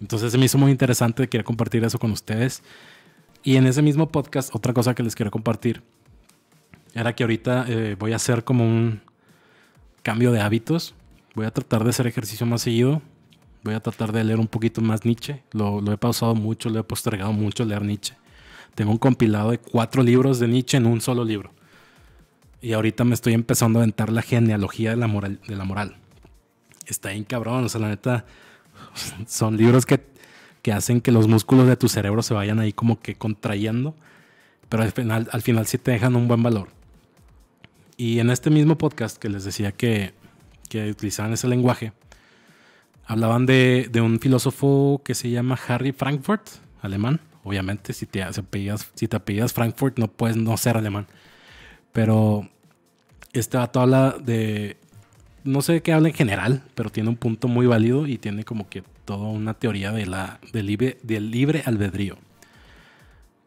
Entonces 0.00 0.32
se 0.32 0.38
me 0.38 0.46
hizo 0.46 0.58
muy 0.58 0.72
interesante, 0.72 1.28
quiero 1.28 1.44
compartir 1.44 1.84
eso 1.84 2.00
con 2.00 2.10
ustedes. 2.10 2.64
Y 3.44 3.54
en 3.56 3.66
ese 3.66 3.80
mismo 3.80 4.08
podcast, 4.08 4.52
otra 4.54 4.72
cosa 4.72 4.92
que 4.92 5.04
les 5.04 5.14
quiero 5.14 5.30
compartir 5.30 5.84
era 6.94 7.14
que 7.14 7.22
ahorita 7.22 7.64
eh, 7.68 7.96
voy 7.96 8.12
a 8.12 8.16
hacer 8.16 8.42
como 8.42 8.64
un 8.64 9.02
cambio 10.02 10.32
de 10.32 10.40
hábitos. 10.40 10.96
Voy 11.36 11.46
a 11.46 11.52
tratar 11.52 11.84
de 11.84 11.90
hacer 11.90 12.08
ejercicio 12.08 12.44
más 12.44 12.62
seguido. 12.62 13.02
Voy 13.62 13.74
a 13.74 13.80
tratar 13.80 14.10
de 14.10 14.24
leer 14.24 14.40
un 14.40 14.48
poquito 14.48 14.80
más 14.80 15.04
Nietzsche. 15.04 15.44
Lo, 15.52 15.80
he 15.92 15.96
pausado 15.96 16.34
mucho, 16.34 16.70
lo 16.70 16.80
he 16.80 16.82
postergado 16.82 17.32
mucho 17.32 17.64
leer 17.64 17.82
Nietzsche. 17.82 18.16
Tengo 18.74 18.90
un 18.90 18.98
compilado 18.98 19.52
de 19.52 19.58
cuatro 19.58 20.02
libros 20.02 20.40
de 20.40 20.48
Nietzsche 20.48 20.76
en 20.76 20.86
un 20.86 21.00
solo 21.00 21.24
libro. 21.24 21.52
Y 22.60 22.72
ahorita 22.72 23.04
me 23.04 23.14
estoy 23.14 23.34
empezando 23.34 23.78
a 23.78 23.82
aventar 23.82 24.10
la 24.10 24.22
genealogía 24.22 24.90
de 24.90 24.96
la 24.96 25.06
moral. 25.06 25.38
De 25.46 25.54
la 25.54 25.64
moral. 25.64 25.96
Está 26.86 27.10
bien 27.10 27.24
cabrón, 27.24 27.64
o 27.64 27.68
sea, 27.68 27.80
la 27.80 27.88
neta 27.88 28.24
son 29.26 29.56
libros 29.56 29.86
que, 29.86 30.00
hacen 30.72 31.00
que 31.00 31.12
los 31.12 31.28
músculos 31.28 31.68
de 31.68 31.76
tu 31.76 31.88
cerebro 31.88 32.22
se 32.22 32.34
vayan 32.34 32.58
ahí 32.58 32.72
como 32.72 33.00
que 33.00 33.14
contrayendo, 33.14 33.94
pero 34.68 34.82
al 34.82 34.90
final, 34.92 35.28
al 35.30 35.42
final 35.42 35.66
sí 35.66 35.78
te 35.78 35.92
dejan 35.92 36.16
un 36.16 36.26
buen 36.26 36.42
valor. 36.42 36.68
Y 37.96 38.18
en 38.18 38.30
este 38.30 38.50
mismo 38.50 38.76
podcast 38.76 39.16
que 39.16 39.28
les 39.28 39.44
decía 39.44 39.72
que, 39.72 40.12
que 40.68 40.90
utilizaban 40.90 41.32
ese 41.32 41.46
lenguaje, 41.46 41.92
hablaban 43.06 43.46
de, 43.46 43.88
un 44.02 44.18
filósofo 44.20 45.00
que 45.04 45.14
se 45.14 45.30
llama 45.30 45.58
Harry 45.68 45.92
Frankfurt, 45.92 46.48
alemán. 46.82 47.20
Obviamente, 47.44 47.92
si 47.92 48.06
te, 48.06 48.22
apellidas, 48.22 48.90
si 48.94 49.06
te 49.06 49.16
apellidas 49.16 49.52
Frankfurt, 49.52 49.98
no 49.98 50.08
puedes 50.08 50.36
no 50.36 50.56
ser 50.56 50.76
alemán. 50.76 51.06
Pero 51.92 52.48
este 53.32 53.56
vato 53.56 53.80
habla 53.80 54.16
de 54.20 54.76
no 55.46 55.62
sé 55.62 55.80
qué 55.82 55.92
habla 55.92 56.08
en 56.08 56.14
general, 56.14 56.62
pero 56.74 56.90
tiene 56.90 57.08
un 57.08 57.16
punto 57.16 57.48
muy 57.48 57.66
válido 57.66 58.06
y 58.06 58.18
tiene 58.18 58.44
como 58.44 58.68
que 58.68 58.82
toda 59.04 59.28
una 59.28 59.54
teoría 59.54 59.92
de 59.92 60.06
la, 60.06 60.40
del, 60.52 60.66
libre, 60.66 61.62
albedrío. 61.64 62.18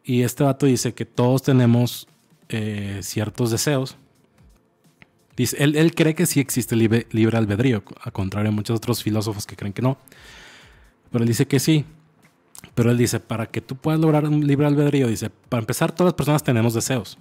Y 0.04 0.22
este 0.22 0.42
vato 0.42 0.66
dice 0.66 0.94
que 0.94 1.04
todos 1.04 1.42
tenemos 1.42 2.08
eh, 2.48 3.00
ciertos 3.02 3.50
deseos. 3.50 3.96
Dice, 5.36 5.56
él, 5.62 5.94
cree 5.94 6.14
que 6.14 6.26
sí 6.26 6.40
existe 6.40 6.74
libre, 6.74 7.06
albedrío, 7.36 7.82
a 8.02 8.10
contrario 8.10 8.50
de 8.50 8.56
muchos 8.56 8.76
otros 8.76 9.02
filósofos 9.02 9.46
que 9.46 9.56
creen 9.56 9.72
que 9.72 9.82
no. 9.82 9.96
Pero 11.12 11.22
él 11.22 11.28
dice 11.28 11.46
que 11.46 11.60
sí. 11.60 11.84
Pero 12.74 12.90
él 12.90 12.98
dice, 12.98 13.20
para 13.20 13.46
que 13.46 13.60
tú 13.60 13.76
puedas 13.76 14.00
lograr 14.00 14.24
un 14.24 14.46
libre 14.46 14.66
albedrío, 14.66 15.06
dice, 15.06 15.30
para 15.48 15.60
empezar, 15.60 15.92
todas 15.92 16.12
las 16.12 16.14
personas 16.14 16.42
tenemos 16.42 16.74
deseos. 16.74 17.18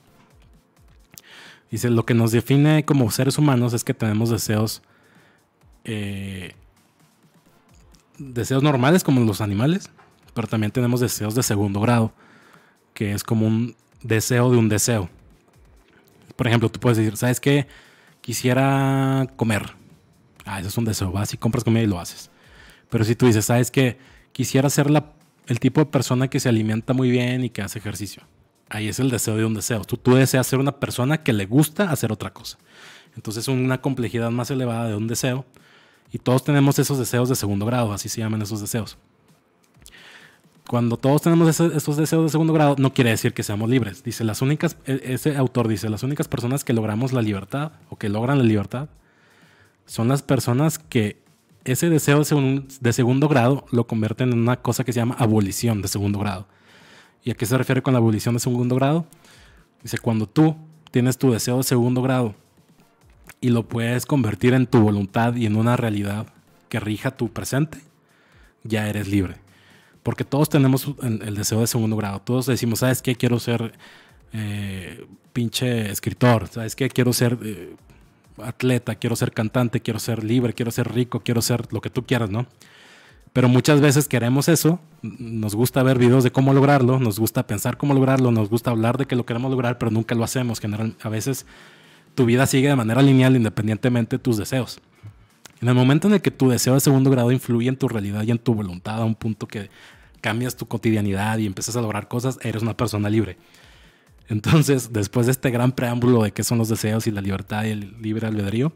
Dice, 1.71 1.89
lo 1.89 2.05
que 2.05 2.13
nos 2.13 2.31
define 2.31 2.83
como 2.83 3.11
seres 3.11 3.37
humanos 3.37 3.73
es 3.73 3.83
que 3.83 3.93
tenemos 3.93 4.29
deseos, 4.29 4.81
eh, 5.83 6.55
deseos 8.17 8.63
normales 8.63 9.03
como 9.03 9.21
los 9.21 9.39
animales, 9.39 9.89
pero 10.33 10.47
también 10.47 10.71
tenemos 10.71 10.99
deseos 10.99 11.35
de 11.35 11.43
segundo 11.43 11.79
grado, 11.79 12.11
que 12.93 13.13
es 13.13 13.23
como 13.23 13.45
un 13.45 13.75
deseo 14.01 14.49
de 14.49 14.57
un 14.57 14.67
deseo. 14.67 15.09
Por 16.35 16.47
ejemplo, 16.47 16.69
tú 16.69 16.79
puedes 16.79 16.97
decir, 16.97 17.17
¿sabes 17.17 17.39
qué? 17.39 17.67
Quisiera 18.21 19.27
comer. 19.35 19.73
Ah, 20.45 20.59
eso 20.59 20.69
es 20.69 20.77
un 20.77 20.85
deseo. 20.85 21.11
Vas 21.11 21.33
y 21.33 21.37
compras 21.37 21.63
comida 21.63 21.83
y 21.83 21.87
lo 21.87 21.99
haces. 21.99 22.31
Pero 22.89 23.03
si 23.03 23.15
tú 23.15 23.27
dices, 23.27 23.45
¿sabes 23.45 23.69
qué? 23.69 23.99
Quisiera 24.31 24.69
ser 24.69 24.89
la, 24.89 25.11
el 25.47 25.59
tipo 25.59 25.81
de 25.81 25.85
persona 25.85 26.29
que 26.29 26.39
se 26.39 26.49
alimenta 26.49 26.93
muy 26.93 27.11
bien 27.11 27.43
y 27.43 27.49
que 27.49 27.61
hace 27.61 27.77
ejercicio 27.77 28.23
ahí 28.69 28.87
es 28.87 28.99
el 28.99 29.09
deseo 29.09 29.35
de 29.35 29.45
un 29.45 29.53
deseo. 29.53 29.83
Tú, 29.83 29.97
tú 29.97 30.15
deseas 30.15 30.47
ser 30.47 30.59
una 30.59 30.79
persona 30.79 31.23
que 31.23 31.33
le 31.33 31.45
gusta 31.45 31.91
hacer 31.91 32.11
otra 32.11 32.31
cosa. 32.31 32.57
Entonces, 33.15 33.47
una 33.47 33.81
complejidad 33.81 34.31
más 34.31 34.51
elevada 34.51 34.87
de 34.87 34.95
un 34.95 35.07
deseo. 35.07 35.45
Y 36.11 36.19
todos 36.19 36.43
tenemos 36.43 36.79
esos 36.79 36.97
deseos 36.97 37.29
de 37.29 37.35
segundo 37.35 37.65
grado, 37.65 37.93
así 37.93 38.09
se 38.09 38.21
llaman 38.21 38.41
esos 38.41 38.61
deseos. 38.61 38.97
cuando 40.67 40.97
todos 40.97 41.23
tenemos 41.23 41.59
esos 41.59 41.97
deseos 41.97 42.23
de 42.25 42.29
segundo 42.29 42.53
grado, 42.53 42.75
no 42.77 42.93
quiere 42.93 43.09
decir 43.09 43.33
que 43.33 43.41
seamos 43.41 43.71
libres. 43.71 44.03
Dice, 44.03 44.23
las 44.23 44.43
únicas, 44.43 44.77
e, 44.85 45.01
ese 45.03 45.35
autor 45.35 45.67
dice, 45.67 45.89
las 45.89 46.03
únicas 46.03 46.27
personas 46.27 46.63
que 46.63 46.73
logramos 46.73 47.11
la 47.11 47.23
libertad 47.23 47.71
o 47.89 47.97
que 47.97 48.07
logran 48.07 48.37
la 48.37 48.43
libertad 48.43 48.87
son 49.87 50.07
las 50.09 50.21
personas 50.21 50.77
que 50.77 51.23
ese 51.65 51.89
deseo 51.89 52.19
de 52.19 52.93
segundo 52.93 53.27
grado 53.27 53.65
lo 53.71 53.87
convierten 53.87 54.31
en 54.31 54.39
una 54.39 54.57
cosa 54.57 54.83
que 54.83 54.93
se 54.93 54.99
llama 54.99 55.15
abolición 55.17 55.81
de 55.81 55.87
segundo 55.87 56.19
grado. 56.19 56.47
¿Y 57.23 57.31
a 57.31 57.35
qué 57.35 57.45
se 57.45 57.57
refiere 57.57 57.81
con 57.81 57.93
la 57.93 57.99
abolición 57.99 58.33
de 58.35 58.39
segundo 58.39 58.75
grado? 58.75 59.05
Dice, 59.83 59.97
cuando 59.97 60.27
tú 60.27 60.55
tienes 60.91 61.17
tu 61.17 61.31
deseo 61.31 61.57
de 61.57 61.63
segundo 61.63 62.01
grado 62.01 62.35
y 63.41 63.49
lo 63.49 63.67
puedes 63.67 64.05
convertir 64.05 64.53
en 64.53 64.67
tu 64.67 64.79
voluntad 64.79 65.35
y 65.35 65.45
en 65.45 65.55
una 65.55 65.77
realidad 65.77 66.27
que 66.69 66.79
rija 66.79 67.11
tu 67.11 67.29
presente, 67.29 67.79
ya 68.63 68.87
eres 68.87 69.07
libre. 69.07 69.35
Porque 70.03 70.23
todos 70.23 70.49
tenemos 70.49 70.93
el 71.01 71.35
deseo 71.35 71.61
de 71.61 71.67
segundo 71.67 71.95
grado. 71.97 72.19
Todos 72.19 72.45
decimos, 72.45 72.79
¿sabes 72.79 73.01
qué? 73.01 73.15
Quiero 73.15 73.39
ser 73.39 73.73
eh, 74.33 75.05
pinche 75.33 75.91
escritor. 75.91 76.47
¿Sabes 76.47 76.75
qué? 76.75 76.89
Quiero 76.89 77.13
ser 77.13 77.37
eh, 77.43 77.75
atleta, 78.43 78.95
quiero 78.95 79.15
ser 79.15 79.31
cantante, 79.31 79.81
quiero 79.81 79.99
ser 79.99 80.23
libre, 80.23 80.53
quiero 80.53 80.71
ser 80.71 80.93
rico, 80.93 81.21
quiero 81.21 81.41
ser 81.41 81.71
lo 81.73 81.81
que 81.81 81.89
tú 81.89 82.05
quieras, 82.05 82.29
¿no? 82.29 82.47
Pero 83.39 83.47
muchas 83.47 83.79
veces 83.79 84.09
queremos 84.09 84.49
eso, 84.49 84.81
nos 85.01 85.55
gusta 85.55 85.81
ver 85.81 85.97
videos 85.97 86.25
de 86.25 86.31
cómo 86.33 86.53
lograrlo, 86.53 86.99
nos 86.99 87.21
gusta 87.21 87.47
pensar 87.47 87.77
cómo 87.77 87.93
lograrlo, 87.93 88.31
nos 88.31 88.49
gusta 88.49 88.69
hablar 88.69 88.97
de 88.97 89.05
que 89.05 89.15
lo 89.15 89.25
queremos 89.25 89.49
lograr, 89.49 89.77
pero 89.77 89.91
nunca 89.91 90.13
lo 90.13 90.25
hacemos. 90.25 90.59
General, 90.59 90.93
a 91.01 91.07
veces 91.07 91.45
tu 92.15 92.25
vida 92.25 92.45
sigue 92.47 92.67
de 92.67 92.75
manera 92.75 93.01
lineal 93.01 93.37
independientemente 93.37 94.17
de 94.17 94.21
tus 94.21 94.35
deseos. 94.35 94.81
En 95.61 95.69
el 95.69 95.73
momento 95.73 96.09
en 96.09 96.15
el 96.15 96.21
que 96.21 96.31
tu 96.31 96.49
deseo 96.49 96.73
de 96.73 96.81
segundo 96.81 97.09
grado 97.09 97.31
influye 97.31 97.69
en 97.69 97.77
tu 97.77 97.87
realidad 97.87 98.23
y 98.23 98.31
en 98.31 98.39
tu 98.39 98.53
voluntad 98.53 99.01
a 99.01 99.05
un 99.05 99.15
punto 99.15 99.47
que 99.47 99.69
cambias 100.19 100.57
tu 100.57 100.67
cotidianidad 100.67 101.37
y 101.37 101.45
empiezas 101.45 101.77
a 101.77 101.81
lograr 101.81 102.09
cosas, 102.09 102.39
eres 102.41 102.61
una 102.61 102.75
persona 102.75 103.09
libre. 103.09 103.37
Entonces, 104.27 104.91
después 104.91 105.27
de 105.27 105.31
este 105.31 105.49
gran 105.49 105.71
preámbulo 105.71 106.23
de 106.23 106.33
qué 106.33 106.43
son 106.43 106.57
los 106.57 106.67
deseos 106.67 107.07
y 107.07 107.11
la 107.11 107.21
libertad 107.21 107.63
y 107.63 107.69
el 107.69 108.01
libre 108.01 108.27
albedrío, 108.27 108.73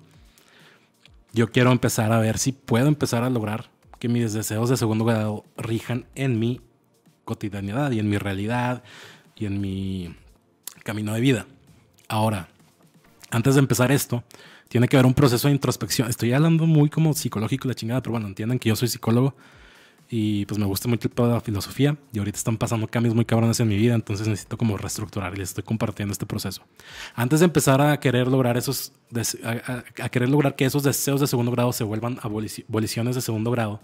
yo 1.34 1.52
quiero 1.52 1.74
empezar 1.74 2.14
a 2.14 2.20
ver 2.20 2.38
si 2.38 2.54
puedo 2.54 2.88
empezar 2.88 3.26
a 3.26 3.30
lograr 3.30 3.73
que 4.04 4.10
mis 4.10 4.34
deseos 4.34 4.68
de 4.68 4.76
segundo 4.76 5.06
grado 5.06 5.46
rijan 5.56 6.06
en 6.14 6.38
mi 6.38 6.60
cotidianidad 7.24 7.90
y 7.92 8.00
en 8.00 8.10
mi 8.10 8.18
realidad 8.18 8.84
y 9.34 9.46
en 9.46 9.62
mi 9.62 10.14
camino 10.84 11.14
de 11.14 11.22
vida. 11.22 11.48
Ahora, 12.10 12.50
antes 13.32 13.56
de 13.56 13.62
empezar 13.62 13.94
esto, 13.94 14.22
tiene 14.68 14.90
que 14.90 14.98
haber 14.98 15.06
un 15.06 15.14
proceso 15.14 15.48
de 15.48 15.54
introspección. 15.54 16.10
Estoy 16.10 16.34
hablando 16.34 16.66
muy 16.66 16.90
como 16.90 17.14
psicológico 17.14 17.70
la 17.70 17.76
chingada, 17.76 18.02
pero 18.02 18.12
bueno, 18.12 18.28
entiendan 18.28 18.60
que 18.60 18.68
yo 18.68 18.76
soy 18.76 18.90
psicólogo 18.90 19.38
y 20.10 20.46
pues 20.48 20.60
me 20.60 20.66
gusta 20.66 20.90
mucho 20.90 21.08
de 21.08 21.28
la 21.30 21.40
filosofía 21.40 21.98
y 22.12 22.20
ahorita 22.20 22.38
están 22.38 22.58
pasando 22.58 22.88
cambios 22.90 23.16
muy 23.16 23.24
cabrones 23.24 23.62
en 23.62 23.70
mi 23.70 23.78
vida, 23.78 23.96
entonces 23.96 24.28
necesito 24.28 24.58
como 24.58 24.76
reestructurar 24.76 25.34
y 25.34 25.38
les 25.38 25.50
estoy 25.52 25.64
compartiendo 25.64 26.12
este 26.12 26.26
proceso. 26.26 26.62
Antes 27.16 27.40
de 27.40 27.46
empezar 27.46 27.80
a 27.80 27.98
querer 28.02 28.28
lograr 28.28 28.58
esos, 28.58 28.92
a, 29.46 30.10
querer 30.10 30.28
lograr 30.28 30.58
que 30.58 30.66
esos 30.66 30.84
deseos 30.84 31.22
de 31.22 31.28
segundo 31.28 31.54
grado 31.54 31.72
se 31.72 31.86
vuelvan 31.86 32.20
aboliciones 32.22 33.16
de 33.16 33.22
segundo 33.22 33.50
grado, 33.50 33.80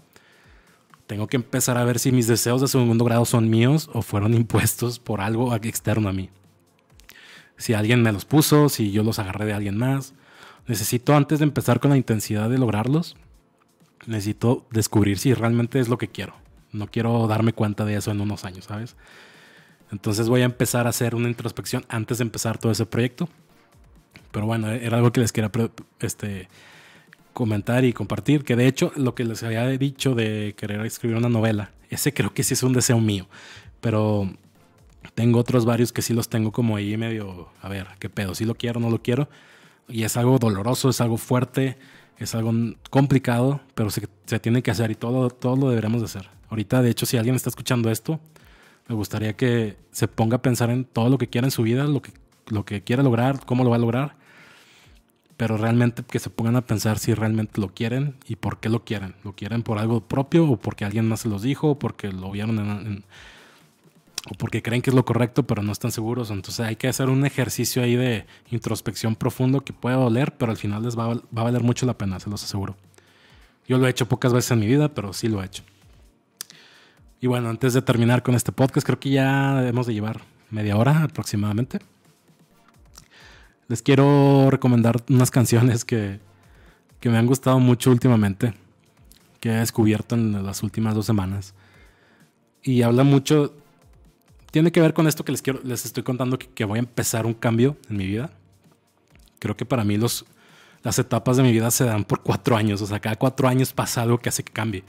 tengo 1.10 1.26
que 1.26 1.38
empezar 1.38 1.76
a 1.76 1.82
ver 1.82 1.98
si 1.98 2.12
mis 2.12 2.28
deseos 2.28 2.60
de 2.60 2.68
segundo 2.68 3.04
grado 3.04 3.24
son 3.24 3.50
míos 3.50 3.90
o 3.92 4.00
fueron 4.00 4.32
impuestos 4.32 5.00
por 5.00 5.20
algo 5.20 5.52
externo 5.56 6.08
a 6.08 6.12
mí. 6.12 6.30
Si 7.56 7.74
alguien 7.74 8.00
me 8.00 8.12
los 8.12 8.24
puso, 8.24 8.68
si 8.68 8.92
yo 8.92 9.02
los 9.02 9.18
agarré 9.18 9.44
de 9.44 9.52
alguien 9.52 9.76
más. 9.76 10.14
Necesito 10.68 11.16
antes 11.16 11.40
de 11.40 11.46
empezar 11.46 11.80
con 11.80 11.90
la 11.90 11.96
intensidad 11.96 12.48
de 12.48 12.58
lograrlos, 12.58 13.16
necesito 14.06 14.68
descubrir 14.70 15.18
si 15.18 15.34
realmente 15.34 15.80
es 15.80 15.88
lo 15.88 15.98
que 15.98 16.06
quiero. 16.06 16.34
No 16.70 16.86
quiero 16.86 17.26
darme 17.26 17.54
cuenta 17.54 17.84
de 17.84 17.96
eso 17.96 18.12
en 18.12 18.20
unos 18.20 18.44
años, 18.44 18.66
¿sabes? 18.66 18.94
Entonces 19.90 20.28
voy 20.28 20.42
a 20.42 20.44
empezar 20.44 20.86
a 20.86 20.90
hacer 20.90 21.16
una 21.16 21.26
introspección 21.26 21.84
antes 21.88 22.18
de 22.18 22.22
empezar 22.22 22.58
todo 22.58 22.70
ese 22.70 22.86
proyecto. 22.86 23.28
Pero 24.30 24.46
bueno, 24.46 24.70
era 24.70 24.98
algo 24.98 25.10
que 25.10 25.18
les 25.18 25.32
quería 25.32 25.50
este, 25.98 26.48
comentar 27.32 27.84
y 27.84 27.92
compartir, 27.92 28.44
que 28.44 28.56
de 28.56 28.66
hecho 28.66 28.92
lo 28.96 29.14
que 29.14 29.24
les 29.24 29.42
había 29.42 29.66
dicho 29.66 30.14
de 30.14 30.54
querer 30.56 30.84
escribir 30.84 31.16
una 31.16 31.28
novela, 31.28 31.72
ese 31.88 32.12
creo 32.12 32.32
que 32.32 32.42
sí 32.42 32.54
es 32.54 32.62
un 32.62 32.72
deseo 32.72 33.00
mío, 33.00 33.28
pero 33.80 34.30
tengo 35.14 35.38
otros 35.38 35.64
varios 35.64 35.92
que 35.92 36.02
sí 36.02 36.14
los 36.14 36.28
tengo 36.28 36.52
como 36.52 36.76
ahí 36.76 36.96
medio, 36.96 37.48
a 37.62 37.68
ver, 37.68 37.86
qué 37.98 38.08
pedo, 38.08 38.34
si 38.34 38.44
lo 38.44 38.54
quiero 38.54 38.80
no 38.80 38.90
lo 38.90 39.02
quiero, 39.02 39.28
y 39.88 40.04
es 40.04 40.16
algo 40.16 40.38
doloroso, 40.38 40.90
es 40.90 41.00
algo 41.00 41.16
fuerte, 41.16 41.76
es 42.18 42.34
algo 42.34 42.52
complicado, 42.90 43.60
pero 43.74 43.90
se, 43.90 44.06
se, 44.26 44.38
tiene 44.38 44.62
que 44.62 44.70
hacer 44.70 44.90
y 44.90 44.94
todo, 44.94 45.30
todo 45.30 45.56
lo 45.56 45.70
deberemos 45.70 46.00
de 46.00 46.04
hacer. 46.04 46.28
Ahorita, 46.48 46.82
de 46.82 46.90
hecho, 46.90 47.06
si 47.06 47.16
alguien 47.16 47.34
está 47.34 47.48
escuchando 47.48 47.90
esto, 47.90 48.20
me 48.88 48.94
gustaría 48.94 49.34
que 49.36 49.76
se 49.90 50.06
ponga 50.06 50.36
a 50.36 50.42
pensar 50.42 50.70
en 50.70 50.84
todo 50.84 51.08
lo 51.08 51.18
que 51.18 51.28
quiera 51.28 51.46
en 51.46 51.50
su 51.50 51.62
vida, 51.62 51.84
lo 51.84 52.02
que, 52.02 52.12
lo 52.48 52.64
que 52.64 52.82
quiere 52.82 53.02
lograr, 53.02 53.44
cómo 53.46 53.64
lo 53.64 53.70
va 53.70 53.76
a 53.76 53.78
lograr, 53.78 54.16
pero 55.40 55.56
realmente 55.56 56.02
que 56.02 56.18
se 56.18 56.28
pongan 56.28 56.56
a 56.56 56.66
pensar 56.66 56.98
si 56.98 57.14
realmente 57.14 57.62
lo 57.62 57.72
quieren 57.72 58.14
y 58.28 58.36
por 58.36 58.60
qué 58.60 58.68
lo 58.68 58.84
quieren. 58.84 59.14
¿Lo 59.24 59.32
quieren 59.34 59.62
por 59.62 59.78
algo 59.78 60.02
propio 60.02 60.44
o 60.46 60.58
porque 60.58 60.84
alguien 60.84 61.08
más 61.08 61.20
se 61.20 61.30
los 61.30 61.40
dijo 61.40 61.70
o 61.70 61.78
porque 61.78 62.12
lo 62.12 62.30
vieron 62.30 62.58
en, 62.58 63.04
o 64.30 64.34
porque 64.34 64.60
creen 64.62 64.82
que 64.82 64.90
es 64.90 64.94
lo 64.94 65.06
correcto 65.06 65.46
pero 65.46 65.62
no 65.62 65.72
están 65.72 65.92
seguros? 65.92 66.30
Entonces 66.30 66.60
hay 66.66 66.76
que 66.76 66.88
hacer 66.88 67.08
un 67.08 67.24
ejercicio 67.24 67.82
ahí 67.82 67.96
de 67.96 68.26
introspección 68.50 69.16
profundo 69.16 69.62
que 69.62 69.72
puede 69.72 69.96
doler, 69.96 70.36
pero 70.36 70.52
al 70.52 70.58
final 70.58 70.82
les 70.82 70.98
va 70.98 71.04
a, 71.04 71.14
va 71.14 71.40
a 71.40 71.44
valer 71.44 71.62
mucho 71.62 71.86
la 71.86 71.96
pena, 71.96 72.20
se 72.20 72.28
los 72.28 72.44
aseguro. 72.44 72.76
Yo 73.66 73.78
lo 73.78 73.86
he 73.86 73.90
hecho 73.90 74.06
pocas 74.06 74.34
veces 74.34 74.50
en 74.50 74.58
mi 74.58 74.66
vida, 74.66 74.92
pero 74.92 75.14
sí 75.14 75.26
lo 75.28 75.42
he 75.42 75.46
hecho. 75.46 75.62
Y 77.18 77.28
bueno, 77.28 77.48
antes 77.48 77.72
de 77.72 77.80
terminar 77.80 78.22
con 78.22 78.34
este 78.34 78.52
podcast, 78.52 78.86
creo 78.86 79.00
que 79.00 79.08
ya 79.08 79.54
debemos 79.54 79.86
de 79.86 79.94
llevar 79.94 80.20
media 80.50 80.76
hora 80.76 81.04
aproximadamente 81.04 81.78
les 83.70 83.82
quiero 83.82 84.50
recomendar 84.50 85.00
unas 85.08 85.30
canciones 85.30 85.84
que, 85.84 86.18
me 87.04 87.16
han 87.16 87.26
gustado 87.26 87.60
mucho 87.60 87.92
últimamente, 87.92 88.52
que 89.38 89.50
he 89.50 89.54
descubierto 89.60 90.16
en 90.16 90.44
las 90.44 90.64
últimas 90.64 90.96
dos 90.96 91.06
semanas. 91.06 91.54
Y 92.64 92.82
habla 92.82 93.04
mucho, 93.04 93.54
tiene 94.50 94.72
que 94.72 94.80
ver 94.80 94.92
con 94.92 95.06
esto 95.06 95.24
que 95.24 95.30
les, 95.30 95.40
quiero, 95.40 95.60
les 95.62 95.84
estoy 95.84 96.02
contando, 96.02 96.36
que, 96.36 96.64
voy 96.64 96.78
a 96.78 96.80
empezar 96.80 97.26
un 97.26 97.32
cambio 97.34 97.76
en 97.88 97.96
mi 97.96 98.08
vida. 98.08 98.32
Creo 99.38 99.56
que 99.56 99.64
para 99.64 99.84
mí 99.84 99.96
los, 99.96 100.26
las 100.82 100.98
etapas 100.98 101.36
de 101.36 101.44
mi 101.44 101.52
vida 101.52 101.70
se 101.70 101.84
dan 101.84 102.02
por 102.02 102.24
cuatro 102.24 102.56
años, 102.56 102.82
o 102.82 102.86
sea, 102.86 102.98
cada 102.98 103.14
cuatro 103.14 103.46
años 103.46 103.72
pasa 103.72 104.02
algo 104.02 104.18
que 104.18 104.30
hace 104.30 104.42
que 104.42 104.52
cambie. 104.52 104.82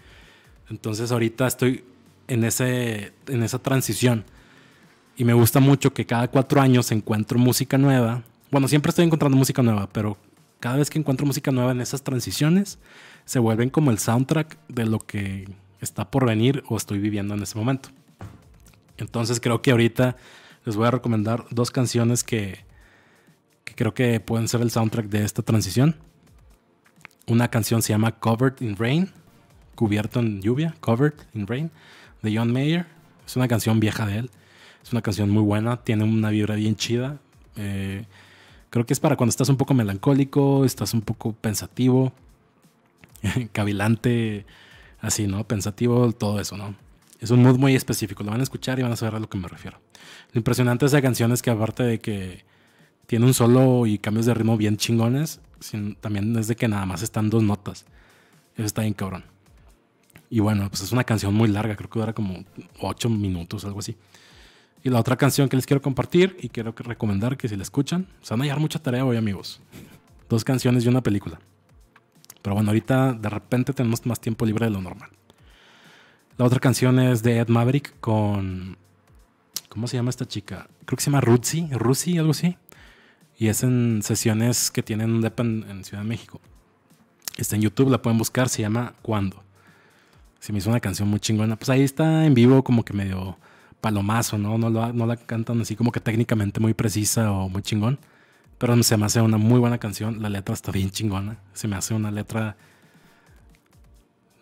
Entonces 0.71 1.11
ahorita 1.11 1.45
estoy 1.45 1.83
en, 2.27 2.43
ese, 2.45 3.13
en 3.27 3.43
esa 3.43 3.59
transición. 3.59 4.25
Y 5.17 5.23
me 5.23 5.33
gusta 5.33 5.59
mucho 5.59 5.93
que 5.93 6.07
cada 6.07 6.29
cuatro 6.29 6.59
años 6.59 6.91
encuentro 6.91 7.37
música 7.37 7.77
nueva 7.77 8.23
bueno, 8.51 8.67
siempre 8.67 8.89
estoy 8.89 9.05
encontrando 9.05 9.37
música 9.37 9.63
nueva, 9.63 9.87
pero 9.91 10.17
cada 10.59 10.77
vez 10.77 10.89
que 10.89 10.99
encuentro 10.99 11.25
música 11.25 11.51
nueva 11.51 11.71
en 11.71 11.81
esas 11.81 12.03
transiciones, 12.03 12.79
se 13.25 13.39
vuelven 13.39 13.69
como 13.69 13.91
el 13.91 13.97
soundtrack 13.97 14.57
de 14.67 14.85
lo 14.85 14.99
que 14.99 15.49
está 15.79 16.11
por 16.11 16.25
venir 16.25 16.63
o 16.67 16.77
estoy 16.77 16.99
viviendo 16.99 17.33
en 17.33 17.41
ese 17.41 17.57
momento. 17.57 17.89
Entonces 18.97 19.39
creo 19.39 19.61
que 19.61 19.71
ahorita 19.71 20.15
les 20.65 20.75
voy 20.75 20.87
a 20.87 20.91
recomendar 20.91 21.45
dos 21.49 21.71
canciones 21.71 22.23
que, 22.23 22.59
creo 23.63 23.93
que 23.93 24.19
pueden 24.19 24.47
ser 24.47 24.61
el 24.61 24.69
soundtrack 24.69 25.07
de 25.07 25.23
esta 25.23 25.41
transición. 25.41 25.95
Una 27.27 27.49
canción 27.49 27.81
se 27.81 27.93
llama 27.93 28.19
Covered 28.19 28.61
in 28.61 28.75
Rain, 28.75 29.09
cubierto 29.75 30.19
en 30.19 30.41
lluvia, 30.41 30.75
Covered 30.81 31.13
in 31.33 31.47
Rain, 31.47 31.71
de 32.21 32.37
John 32.37 32.51
Mayer. 32.51 32.85
Es 33.25 33.35
una 33.35 33.47
canción 33.47 33.79
vieja 33.79 34.05
de 34.05 34.19
él. 34.19 34.31
Es 34.83 34.91
una 34.91 35.01
canción 35.01 35.29
muy 35.29 35.41
buena, 35.41 35.77
tiene 35.83 36.03
una 36.03 36.29
vibra 36.29 36.55
bien 36.55 36.75
chida. 36.75 37.17
Eh, 37.55 38.05
Creo 38.71 38.85
que 38.85 38.93
es 38.93 39.01
para 39.01 39.17
cuando 39.17 39.31
estás 39.31 39.49
un 39.49 39.57
poco 39.57 39.73
melancólico, 39.73 40.63
estás 40.63 40.93
un 40.93 41.01
poco 41.01 41.33
pensativo, 41.33 42.13
cavilante, 43.51 44.45
así, 45.01 45.27
¿no? 45.27 45.43
Pensativo, 45.43 46.13
todo 46.13 46.39
eso, 46.39 46.55
¿no? 46.55 46.73
Es 47.19 47.31
un 47.31 47.43
mood 47.43 47.57
muy 47.57 47.75
específico, 47.75 48.23
lo 48.23 48.31
van 48.31 48.39
a 48.39 48.43
escuchar 48.43 48.79
y 48.79 48.81
van 48.81 48.93
a 48.93 48.95
saber 48.95 49.15
a 49.15 49.19
lo 49.19 49.29
que 49.29 49.37
me 49.37 49.49
refiero. 49.49 49.77
Lo 50.31 50.39
impresionante 50.39 50.85
de 50.85 50.87
esa 50.87 51.01
canción 51.01 51.33
es 51.33 51.41
que 51.41 51.49
aparte 51.49 51.83
de 51.83 51.99
que 51.99 52.45
tiene 53.07 53.25
un 53.25 53.33
solo 53.33 53.85
y 53.85 53.99
cambios 53.99 54.25
de 54.25 54.33
ritmo 54.33 54.55
bien 54.55 54.77
chingones, 54.77 55.41
también 55.99 56.33
es 56.37 56.47
de 56.47 56.55
que 56.55 56.69
nada 56.69 56.85
más 56.85 57.01
están 57.01 57.29
dos 57.29 57.43
notas. 57.43 57.85
Eso 58.55 58.65
está 58.65 58.83
bien 58.83 58.93
cabrón. 58.93 59.25
Y 60.29 60.39
bueno, 60.39 60.69
pues 60.69 60.81
es 60.81 60.93
una 60.93 61.03
canción 61.03 61.33
muy 61.33 61.49
larga, 61.49 61.75
creo 61.75 61.89
que 61.89 61.99
dura 61.99 62.13
como 62.13 62.45
ocho 62.79 63.09
minutos, 63.09 63.65
algo 63.65 63.79
así. 63.79 63.97
Y 64.83 64.89
la 64.89 64.99
otra 64.99 65.15
canción 65.15 65.47
que 65.47 65.55
les 65.55 65.65
quiero 65.65 65.81
compartir 65.81 66.37
y 66.41 66.49
quiero 66.49 66.73
recomendar 66.75 67.37
que 67.37 67.47
si 67.47 67.55
la 67.55 67.63
escuchan, 67.63 68.07
se 68.21 68.33
van 68.33 68.41
a 68.41 68.43
hallar 68.45 68.59
mucha 68.59 68.79
tarea 68.79 69.05
hoy, 69.05 69.17
amigos. 69.17 69.61
Dos 70.27 70.43
canciones 70.43 70.85
y 70.85 70.87
una 70.87 71.01
película. 71.01 71.39
Pero 72.41 72.55
bueno, 72.55 72.69
ahorita 72.69 73.13
de 73.13 73.29
repente 73.29 73.73
tenemos 73.73 74.05
más 74.05 74.19
tiempo 74.19 74.45
libre 74.45 74.65
de 74.65 74.71
lo 74.71 74.81
normal. 74.81 75.09
La 76.37 76.45
otra 76.45 76.59
canción 76.59 76.99
es 76.99 77.21
de 77.21 77.39
Ed 77.39 77.49
Maverick 77.49 77.99
con. 77.99 78.77
¿Cómo 79.69 79.87
se 79.87 79.97
llama 79.97 80.09
esta 80.09 80.27
chica? 80.27 80.67
Creo 80.85 80.97
que 80.97 81.03
se 81.03 81.11
llama 81.11 81.21
Ruzi, 81.21 81.69
Ruzi, 81.71 82.17
algo 82.17 82.31
así. 82.31 82.57
Y 83.37 83.47
es 83.47 83.63
en 83.63 84.01
sesiones 84.03 84.71
que 84.71 84.83
tienen 84.83 85.11
un 85.11 85.25
en 85.69 85.83
Ciudad 85.83 86.03
de 86.03 86.09
México. 86.09 86.41
Está 87.37 87.55
en 87.55 87.61
YouTube, 87.61 87.89
la 87.89 88.01
pueden 88.01 88.17
buscar, 88.17 88.49
se 88.49 88.61
llama 88.61 88.95
Cuando. 89.01 89.43
Se 90.39 90.51
me 90.51 90.57
hizo 90.57 90.69
una 90.69 90.79
canción 90.79 91.07
muy 91.07 91.19
chingona. 91.19 91.55
Pues 91.55 91.69
ahí 91.69 91.83
está 91.83 92.25
en 92.25 92.33
vivo 92.33 92.63
como 92.63 92.83
que 92.83 92.93
medio 92.93 93.37
palomazo, 93.81 94.37
¿no? 94.37 94.57
No, 94.57 94.69
no 94.69 95.05
la 95.05 95.17
cantan 95.17 95.59
así 95.61 95.75
como 95.75 95.91
que 95.91 95.99
técnicamente 95.99 96.59
muy 96.59 96.73
precisa 96.73 97.31
o 97.31 97.49
muy 97.49 97.61
chingón. 97.63 97.99
Pero 98.57 98.81
se 98.83 98.95
me 98.95 99.07
hace 99.07 99.21
una 99.21 99.37
muy 99.37 99.59
buena 99.59 99.79
canción. 99.79 100.21
La 100.21 100.29
letra 100.29 100.53
está 100.53 100.71
bien 100.71 100.91
chingona. 100.91 101.39
Se 101.53 101.67
me 101.67 101.75
hace 101.75 101.95
una 101.95 102.11
letra... 102.11 102.55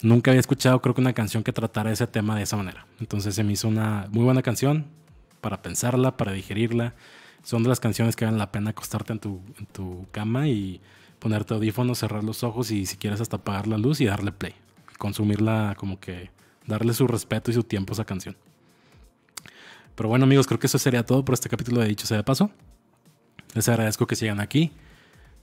Nunca 0.01 0.31
había 0.31 0.39
escuchado 0.39 0.81
creo 0.81 0.93
que 0.93 1.01
una 1.01 1.13
canción 1.13 1.43
que 1.43 1.53
tratara 1.53 1.91
ese 1.91 2.05
tema 2.05 2.35
de 2.35 2.43
esa 2.43 2.57
manera. 2.57 2.85
Entonces 2.99 3.35
se 3.35 3.43
me 3.43 3.53
hizo 3.53 3.67
una 3.67 4.07
muy 4.11 4.23
buena 4.23 4.41
canción 4.41 4.87
para 5.39 5.61
pensarla, 5.61 6.17
para 6.17 6.33
digerirla. 6.33 6.95
Son 7.43 7.63
de 7.63 7.69
las 7.69 7.79
canciones 7.79 8.15
que 8.15 8.25
valen 8.25 8.39
la 8.39 8.51
pena 8.51 8.71
acostarte 8.71 9.13
en 9.13 9.19
tu, 9.19 9.41
en 9.57 9.65
tu 9.67 10.05
cama 10.11 10.47
y 10.47 10.81
ponerte 11.19 11.53
audífonos, 11.53 11.99
cerrar 11.99 12.23
los 12.23 12.43
ojos 12.43 12.71
y 12.71 12.85
si 12.85 12.97
quieres 12.97 13.21
hasta 13.21 13.37
apagar 13.37 13.67
la 13.67 13.77
luz 13.77 14.01
y 14.01 14.05
darle 14.05 14.31
play. 14.31 14.53
Consumirla 14.97 15.75
como 15.77 15.99
que 15.99 16.29
darle 16.65 16.93
su 16.93 17.07
respeto 17.07 17.51
y 17.51 17.53
su 17.53 17.63
tiempo 17.63 17.91
a 17.91 17.95
esa 17.95 18.05
canción. 18.05 18.35
Pero 19.99 20.07
bueno 20.07 20.23
amigos, 20.23 20.47
creo 20.47 20.57
que 20.57 20.67
eso 20.67 20.79
sería 20.79 21.05
todo 21.05 21.25
por 21.25 21.33
este 21.33 21.49
capítulo 21.49 21.81
de 21.81 21.87
Dicho 21.89 22.07
sea 22.07 22.15
de 22.15 22.23
paso. 22.23 22.49
Les 23.53 23.67
agradezco 23.67 24.07
que 24.07 24.15
sigan 24.15 24.39
aquí. 24.39 24.71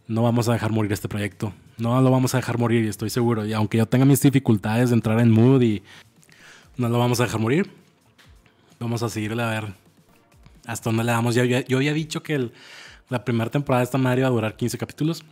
No 0.08 0.22
vamos 0.22 0.48
a 0.48 0.54
dejar 0.54 0.72
morir 0.72 0.90
este 0.94 1.10
proyecto. 1.10 1.52
No 1.76 2.00
lo 2.00 2.10
vamos 2.10 2.34
a 2.34 2.38
dejar 2.38 2.56
morir, 2.56 2.88
estoy 2.88 3.10
seguro. 3.10 3.44
Y 3.44 3.52
aunque 3.52 3.76
yo 3.76 3.84
tenga 3.84 4.06
mis 4.06 4.22
dificultades 4.22 4.88
de 4.88 4.94
entrar 4.94 5.20
en 5.20 5.30
mood 5.30 5.60
y 5.60 5.82
no 6.78 6.88
lo 6.88 6.98
vamos 6.98 7.20
a 7.20 7.24
dejar 7.24 7.38
morir, 7.38 7.70
vamos 8.80 9.02
a 9.02 9.10
seguirle 9.10 9.42
a 9.42 9.50
ver 9.50 9.74
hasta 10.66 10.88
dónde 10.88 11.04
le 11.04 11.12
damos. 11.12 11.34
Yo, 11.34 11.44
yo, 11.44 11.76
había 11.76 11.92
dicho 11.92 12.22
que 12.22 12.50
la 13.10 13.26
primera 13.26 13.50
temporada 13.50 13.80
de 13.80 13.84
esta 13.84 13.98
madre 13.98 14.20
iba 14.20 14.28
a 14.28 14.32
durar 14.32 14.56
15 14.56 14.78
capítulos. 14.78 15.22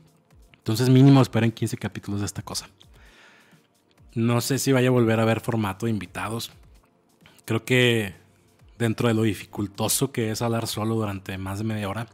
Entonces 0.59 0.91
mínimo 0.91 1.23
esperen 1.23 1.51
15 1.51 1.79
capítulos 1.79 2.21
de 2.21 2.27
esta 2.27 2.43
cosa. 2.43 2.69
No 4.15 4.43
sé 4.43 4.59
si 4.59 4.71
vaya 4.71 4.89
a 4.89 4.93
volver 4.93 5.19
a 5.19 5.25
ver 5.25 5.41
formato 5.41 5.87
de 5.87 5.93
invitados. 5.93 6.53
Creo 7.47 7.65
que 7.65 8.23
dentro 8.79 9.09
de 9.09 9.15
lo 9.15 9.23
dificultoso 9.23 10.13
que 10.13 10.31
es 10.31 10.43
hablar 10.43 10.67
solo 10.67 10.95
durante 10.95 11.39
más 11.39 11.59
de 11.59 11.65
media 11.65 11.89
hora, 11.89 12.07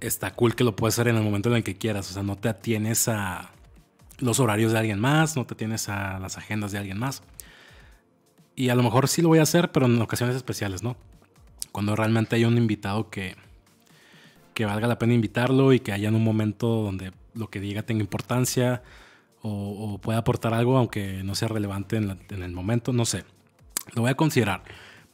está 0.00 0.32
cool 0.34 0.54
que 0.54 0.64
lo 0.64 0.76
puedes 0.76 0.94
hacer 0.94 1.08
en 1.08 1.16
el 1.16 1.22
momento 1.22 1.48
en 1.50 1.56
el 1.56 1.64
que 1.64 1.76
quieras. 1.76 2.10
O 2.10 2.14
sea, 2.14 2.22
no 2.22 2.36
te 2.36 2.48
atienes 2.48 3.08
a 3.08 3.50
los 4.18 4.40
horarios 4.40 4.72
de 4.72 4.78
alguien 4.78 5.00
más, 5.00 5.36
no 5.36 5.46
te 5.46 5.54
atienes 5.54 5.88
a 5.88 6.18
las 6.18 6.38
agendas 6.38 6.72
de 6.72 6.78
alguien 6.78 6.98
más. 6.98 7.22
Y 8.56 8.68
a 8.68 8.74
lo 8.74 8.82
mejor 8.82 9.08
sí 9.08 9.22
lo 9.22 9.28
voy 9.28 9.40
a 9.40 9.42
hacer, 9.42 9.72
pero 9.72 9.86
en 9.86 10.00
ocasiones 10.00 10.36
especiales, 10.36 10.82
¿no? 10.82 10.96
Cuando 11.72 11.96
realmente 11.96 12.36
hay 12.36 12.44
un 12.44 12.56
invitado 12.56 13.10
que, 13.10 13.36
que 14.52 14.64
valga 14.64 14.86
la 14.86 14.98
pena 14.98 15.14
invitarlo 15.14 15.72
y 15.72 15.80
que 15.80 15.92
haya 15.92 16.08
en 16.08 16.14
un 16.14 16.22
momento 16.22 16.68
donde 16.68 17.12
lo 17.34 17.50
que 17.50 17.58
diga 17.58 17.82
tenga 17.82 18.00
importancia 18.00 18.82
o, 19.42 19.98
pueda 19.98 20.18
aportar 20.18 20.54
algo, 20.54 20.78
aunque 20.78 21.22
no 21.22 21.34
sea 21.34 21.48
relevante 21.48 21.96
en, 21.96 22.18
en, 22.30 22.42
el 22.42 22.52
momento, 22.52 22.94
no 22.94 23.04
sé. 23.04 23.24
Lo 23.94 24.02
voy 24.02 24.10
a 24.10 24.14
considerar, 24.14 24.62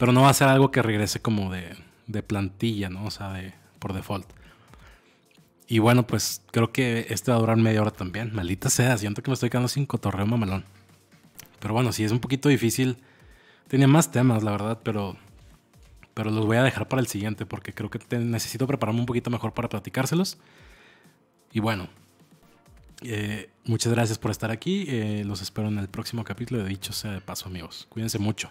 pero 0.01 0.13
no 0.13 0.23
va 0.23 0.31
a 0.31 0.35
ser 0.35 0.49
algo 0.49 0.71
que 0.71 0.81
regrese 0.81 1.21
como 1.21 1.53
de, 1.53 1.77
de 2.07 2.23
plantilla, 2.23 2.89
¿no? 2.89 3.05
O 3.05 3.11
sea, 3.11 3.35
de, 3.35 3.53
por 3.79 3.93
default. 3.93 4.27
Y 5.69 5.79
bueno, 5.79 6.07
pues 6.07 6.43
creo 6.53 6.73
que 6.73 7.05
este 7.11 7.31
va 7.31 7.37
a 7.37 7.41
durar 7.41 7.59
media 7.59 7.83
hora 7.83 7.91
también. 7.91 8.35
Maldita 8.35 8.71
sea, 8.71 8.97
siento 8.97 9.23
que 9.23 9.31
me 9.31 9.35
estoy 9.35 9.51
quedando 9.51 9.69
sin 9.69 9.85
cotorreo 9.85 10.25
mamalón. 10.25 10.65
Pero 11.59 11.75
bueno, 11.75 11.93
sí 11.93 12.03
es 12.03 12.13
un 12.13 12.19
poquito 12.19 12.49
difícil. 12.49 12.97
Tenía 13.69 13.87
más 13.89 14.11
temas, 14.11 14.43
la 14.43 14.53
verdad, 14.53 14.79
pero, 14.83 15.19
pero 16.15 16.31
los 16.31 16.47
voy 16.47 16.57
a 16.57 16.63
dejar 16.63 16.89
para 16.89 17.01
el 17.01 17.07
siguiente 17.07 17.45
porque 17.45 17.75
creo 17.75 17.91
que 17.91 18.01
necesito 18.21 18.67
prepararme 18.67 19.01
un 19.01 19.07
poquito 19.07 19.29
mejor 19.29 19.53
para 19.53 19.69
platicárselos. 19.69 20.39
Y 21.53 21.61
bueno, 21.61 21.89
eh, 23.03 23.51
muchas 23.67 23.93
gracias 23.93 24.17
por 24.17 24.31
estar 24.31 24.51
aquí. 24.51 24.87
Eh, 24.89 25.25
los 25.27 25.43
espero 25.43 25.69
en 25.69 25.77
el 25.77 25.89
próximo 25.89 26.25
capítulo 26.25 26.63
de 26.63 26.71
Dicho 26.71 26.95
sea 26.95 27.13
de 27.13 27.21
paso, 27.21 27.51
amigos. 27.51 27.87
Cuídense 27.91 28.19
mucho. 28.19 28.51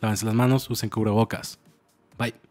Lávense 0.00 0.26
las 0.26 0.34
manos, 0.34 0.70
usen 0.70 0.90
cubrebocas. 0.90 1.58
Bye. 2.16 2.47